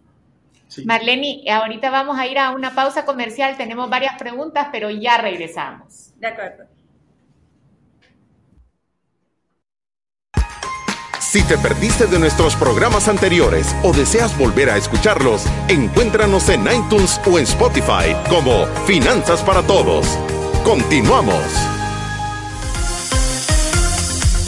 Marlene, 0.85 1.42
ahorita 1.51 1.90
vamos 1.90 2.19
a 2.19 2.27
ir 2.27 2.38
a 2.38 2.51
una 2.51 2.75
pausa 2.75 3.05
comercial, 3.05 3.57
tenemos 3.57 3.88
varias 3.88 4.16
preguntas, 4.19 4.69
pero 4.73 4.90
ya 4.90 5.16
regresamos. 5.16 6.12
De 6.19 6.27
acuerdo. 6.27 6.77
Si 11.37 11.42
te 11.42 11.59
perdiste 11.59 12.07
de 12.07 12.19
nuestros 12.19 12.57
programas 12.57 13.09
anteriores 13.09 13.75
o 13.83 13.92
deseas 13.92 14.37
volver 14.38 14.71
a 14.71 14.79
escucharlos, 14.79 15.45
encuéntranos 15.69 16.49
en 16.49 16.62
iTunes 16.62 17.21
o 17.27 17.38
en 17.38 17.45
Spotify 17.45 18.14
como 18.31 18.64
Finanzas 18.87 19.42
para 19.42 19.62
Todos. 19.62 20.07
Continuamos. 20.64 21.76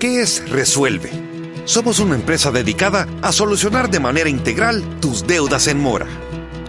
¿Qué 0.00 0.22
es 0.22 0.48
Resuelve? 0.48 1.10
Somos 1.66 1.98
una 1.98 2.14
empresa 2.14 2.50
dedicada 2.50 3.06
a 3.20 3.32
solucionar 3.32 3.90
de 3.90 4.00
manera 4.00 4.30
integral 4.30 4.82
tus 4.98 5.26
deudas 5.26 5.66
en 5.66 5.78
mora. 5.78 6.06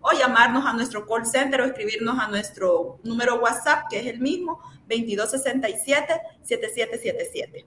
o 0.01 0.11
llamarnos 0.11 0.65
a 0.65 0.73
nuestro 0.73 1.05
call 1.05 1.25
center 1.25 1.61
o 1.61 1.65
escribirnos 1.65 2.19
a 2.19 2.27
nuestro 2.27 2.99
número 3.03 3.39
WhatsApp, 3.41 3.85
que 3.89 3.99
es 3.99 4.07
el 4.07 4.19
mismo, 4.19 4.59
2267-7777. 4.87 7.65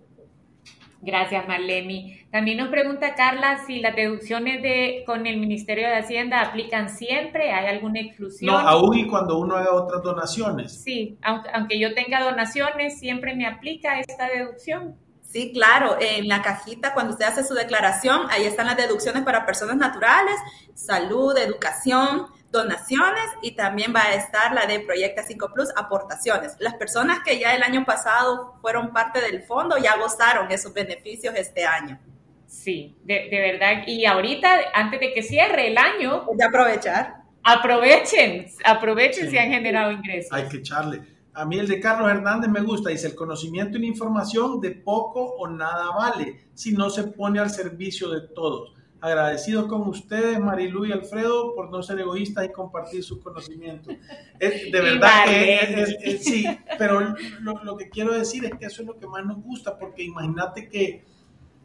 Gracias, 1.03 1.48
Marlene. 1.48 2.26
También 2.30 2.59
nos 2.59 2.68
pregunta 2.68 3.14
Carla 3.14 3.64
si 3.66 3.80
las 3.80 3.96
deducciones 3.96 4.62
de 4.62 5.03
con 5.07 5.26
el 5.26 5.38
Ministerio 5.38 5.88
de 5.88 5.96
Hacienda 5.96 6.42
aplican 6.42 6.90
siempre, 6.90 7.53
¿hay 7.53 7.74
alguna 7.74 8.01
exclusión? 8.01 8.53
No, 8.53 8.59
aún 8.59 8.98
y 8.98 9.07
cuando 9.07 9.38
uno 9.38 9.57
haga 9.57 9.72
otras 9.72 10.03
donaciones. 10.03 10.82
Sí, 10.82 11.16
aunque 11.22 11.80
yo 11.80 11.94
tenga 11.94 12.22
donaciones, 12.22 12.98
siempre 12.98 13.34
me 13.34 13.46
aplica 13.46 13.98
esta 13.98 14.28
deducción. 14.28 14.94
Sí, 15.31 15.53
claro, 15.53 15.97
en 16.01 16.26
la 16.26 16.43
cajita 16.43 16.93
cuando 16.93 17.12
usted 17.12 17.26
hace 17.26 17.45
su 17.45 17.55
declaración, 17.55 18.22
ahí 18.31 18.47
están 18.47 18.66
las 18.66 18.76
deducciones 18.76 19.22
para 19.22 19.47
personas 19.47 19.76
naturales, 19.76 20.35
salud, 20.74 21.39
educación, 21.39 22.26
donaciones 22.51 23.24
y 23.41 23.53
también 23.53 23.95
va 23.95 24.03
a 24.03 24.14
estar 24.14 24.53
la 24.53 24.66
de 24.66 24.81
Proyecta 24.81 25.22
5 25.22 25.53
Plus, 25.55 25.68
aportaciones. 25.76 26.57
Las 26.59 26.74
personas 26.74 27.20
que 27.24 27.39
ya 27.39 27.55
el 27.55 27.62
año 27.62 27.85
pasado 27.85 28.57
fueron 28.61 28.93
parte 28.93 29.20
del 29.20 29.43
fondo 29.43 29.78
ya 29.78 29.97
gozaron 29.99 30.51
esos 30.51 30.74
beneficios 30.74 31.33
este 31.37 31.64
año. 31.64 32.01
Sí, 32.49 32.97
de, 33.05 33.28
verdad. 33.31 33.85
Y 33.87 34.05
ahorita, 34.07 34.59
antes 34.74 34.99
de 34.99 35.12
que 35.12 35.22
cierre 35.22 35.68
el 35.68 35.78
año... 35.78 36.26
De 36.35 36.45
aprovechar. 36.45 37.22
Aprovechen, 37.45 38.49
aprovechen 38.64 39.31
si 39.31 39.39
han 39.39 39.51
generado 39.51 39.93
ingresos. 39.93 40.33
Hay 40.33 40.49
que 40.49 40.57
echarle. 40.57 41.03
A 41.33 41.45
mí 41.45 41.59
el 41.59 41.68
de 41.68 41.81
Carlos 41.81 42.11
Hernández 42.11 42.51
me 42.51 42.61
gusta, 42.61 42.91
dice, 42.91 43.07
el 43.07 43.14
conocimiento 43.14 43.78
y 43.78 43.83
la 43.83 43.87
información 43.87 44.61
de 44.61 44.72
poco 44.72 45.22
o 45.22 45.49
nada 45.49 45.91
vale 45.97 46.49
si 46.55 46.72
no 46.72 46.91
se 46.91 47.05
pone 47.05 47.39
al 47.39 47.51
servicio 47.51 48.11
de 48.11 48.22
todos. 48.28 48.74
Agradecido 49.01 49.66
con 49.66 49.89
ustedes, 49.89 50.39
Marilu 50.39 50.85
y 50.85 50.93
Alfredo, 50.93 51.55
por 51.55 51.70
no 51.70 51.83
ser 51.83 52.01
egoístas 52.01 52.45
y 52.45 52.53
compartir 52.53 53.03
sus 53.03 53.20
conocimientos. 53.20 53.95
de 54.39 54.70
verdad 54.72 55.24
que 55.24 56.18
sí, 56.20 56.45
pero 56.76 57.01
lo, 57.41 57.64
lo, 57.64 57.76
que 57.76 57.89
quiero 57.89 58.12
decir 58.12 58.45
es 58.45 58.53
que 58.59 58.66
eso 58.66 58.83
es 58.83 58.89
lo 58.89 58.99
que 58.99 59.07
más 59.07 59.24
nos 59.24 59.43
gusta, 59.43 59.78
porque 59.78 60.03
imagínate 60.03 60.68
que 60.68 61.05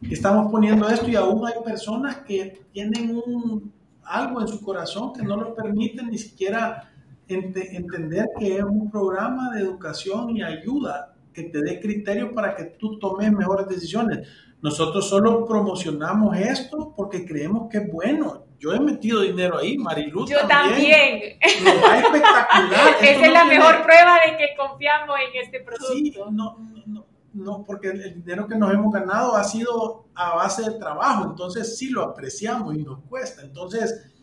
estamos 0.02 0.50
poniendo 0.50 0.88
esto 0.88 1.08
y 1.08 1.16
aún 1.16 1.46
hay 1.46 1.54
personas 1.64 2.18
que 2.18 2.62
tienen 2.72 3.16
un, 3.16 3.72
algo 4.02 4.40
en 4.40 4.48
su 4.48 4.62
corazón 4.62 5.12
que 5.12 5.22
no 5.22 5.36
lo 5.36 5.54
permiten 5.54 6.10
ni 6.10 6.18
siquiera 6.18 6.92
entender 7.28 8.28
que 8.38 8.56
es 8.56 8.64
un 8.64 8.90
programa 8.90 9.54
de 9.54 9.62
educación 9.62 10.36
y 10.36 10.42
ayuda 10.42 11.14
que 11.32 11.44
te 11.44 11.60
dé 11.60 11.80
criterios 11.80 12.30
para 12.34 12.54
que 12.54 12.64
tú 12.64 12.98
tomes 12.98 13.30
mejores 13.32 13.68
decisiones. 13.68 14.26
Nosotros 14.62 15.08
solo 15.08 15.44
promocionamos 15.44 16.36
esto 16.36 16.94
porque 16.96 17.26
creemos 17.26 17.68
que 17.70 17.78
es 17.78 17.92
bueno. 17.92 18.44
Yo 18.58 18.72
he 18.72 18.80
metido 18.80 19.20
dinero 19.20 19.58
ahí, 19.58 19.76
Marilu. 19.76 20.26
Yo 20.26 20.46
también. 20.48 21.38
va 21.86 21.98
espectacular. 21.98 22.96
Esa 23.02 23.26
es 23.26 23.32
la 23.32 23.44
mejor 23.44 23.82
prueba 23.82 24.18
de 24.26 24.36
que 24.38 24.56
confiamos 24.56 25.16
en 25.28 25.42
este 25.44 25.60
producto. 25.60 25.92
Sí, 25.92 26.14
no, 26.30 26.56
no, 26.86 27.06
no, 27.34 27.64
porque 27.64 27.88
el 27.88 28.22
dinero 28.22 28.46
que 28.46 28.56
nos 28.56 28.72
hemos 28.72 28.92
ganado 28.92 29.36
ha 29.36 29.44
sido 29.44 30.06
a 30.14 30.36
base 30.36 30.70
de 30.70 30.78
trabajo. 30.78 31.26
Entonces 31.30 31.76
sí 31.76 31.90
lo 31.90 32.02
apreciamos 32.02 32.74
y 32.74 32.82
nos 32.82 33.00
cuesta. 33.02 33.42
Entonces 33.42 34.15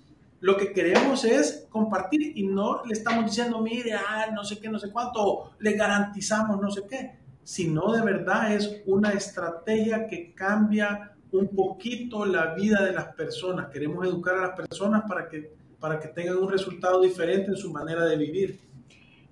lo 0.44 0.58
que 0.58 0.74
queremos 0.74 1.24
es 1.24 1.68
compartir 1.70 2.34
y 2.36 2.44
no 2.44 2.84
le 2.84 2.92
estamos 2.92 3.24
diciendo, 3.24 3.62
mire, 3.62 3.94
ah, 3.94 4.28
no 4.34 4.44
sé 4.44 4.60
qué, 4.60 4.68
no 4.68 4.78
sé 4.78 4.92
cuánto, 4.92 5.54
le 5.60 5.72
garantizamos 5.72 6.60
no 6.60 6.70
sé 6.70 6.82
qué, 6.86 7.12
sino 7.44 7.94
de 7.94 8.02
verdad 8.02 8.54
es 8.54 8.82
una 8.86 9.14
estrategia 9.14 10.06
que 10.06 10.34
cambia 10.34 11.14
un 11.32 11.48
poquito 11.48 12.26
la 12.26 12.54
vida 12.56 12.84
de 12.84 12.92
las 12.92 13.16
personas. 13.16 13.68
Queremos 13.72 14.06
educar 14.06 14.36
a 14.36 14.42
las 14.48 14.52
personas 14.52 15.04
para 15.08 15.30
que, 15.30 15.54
para 15.80 15.98
que 15.98 16.10
tengan 16.10 16.36
un 16.36 16.52
resultado 16.52 17.02
diferente 17.02 17.52
en 17.52 17.56
su 17.56 17.72
manera 17.72 18.04
de 18.04 18.18
vivir. 18.18 18.60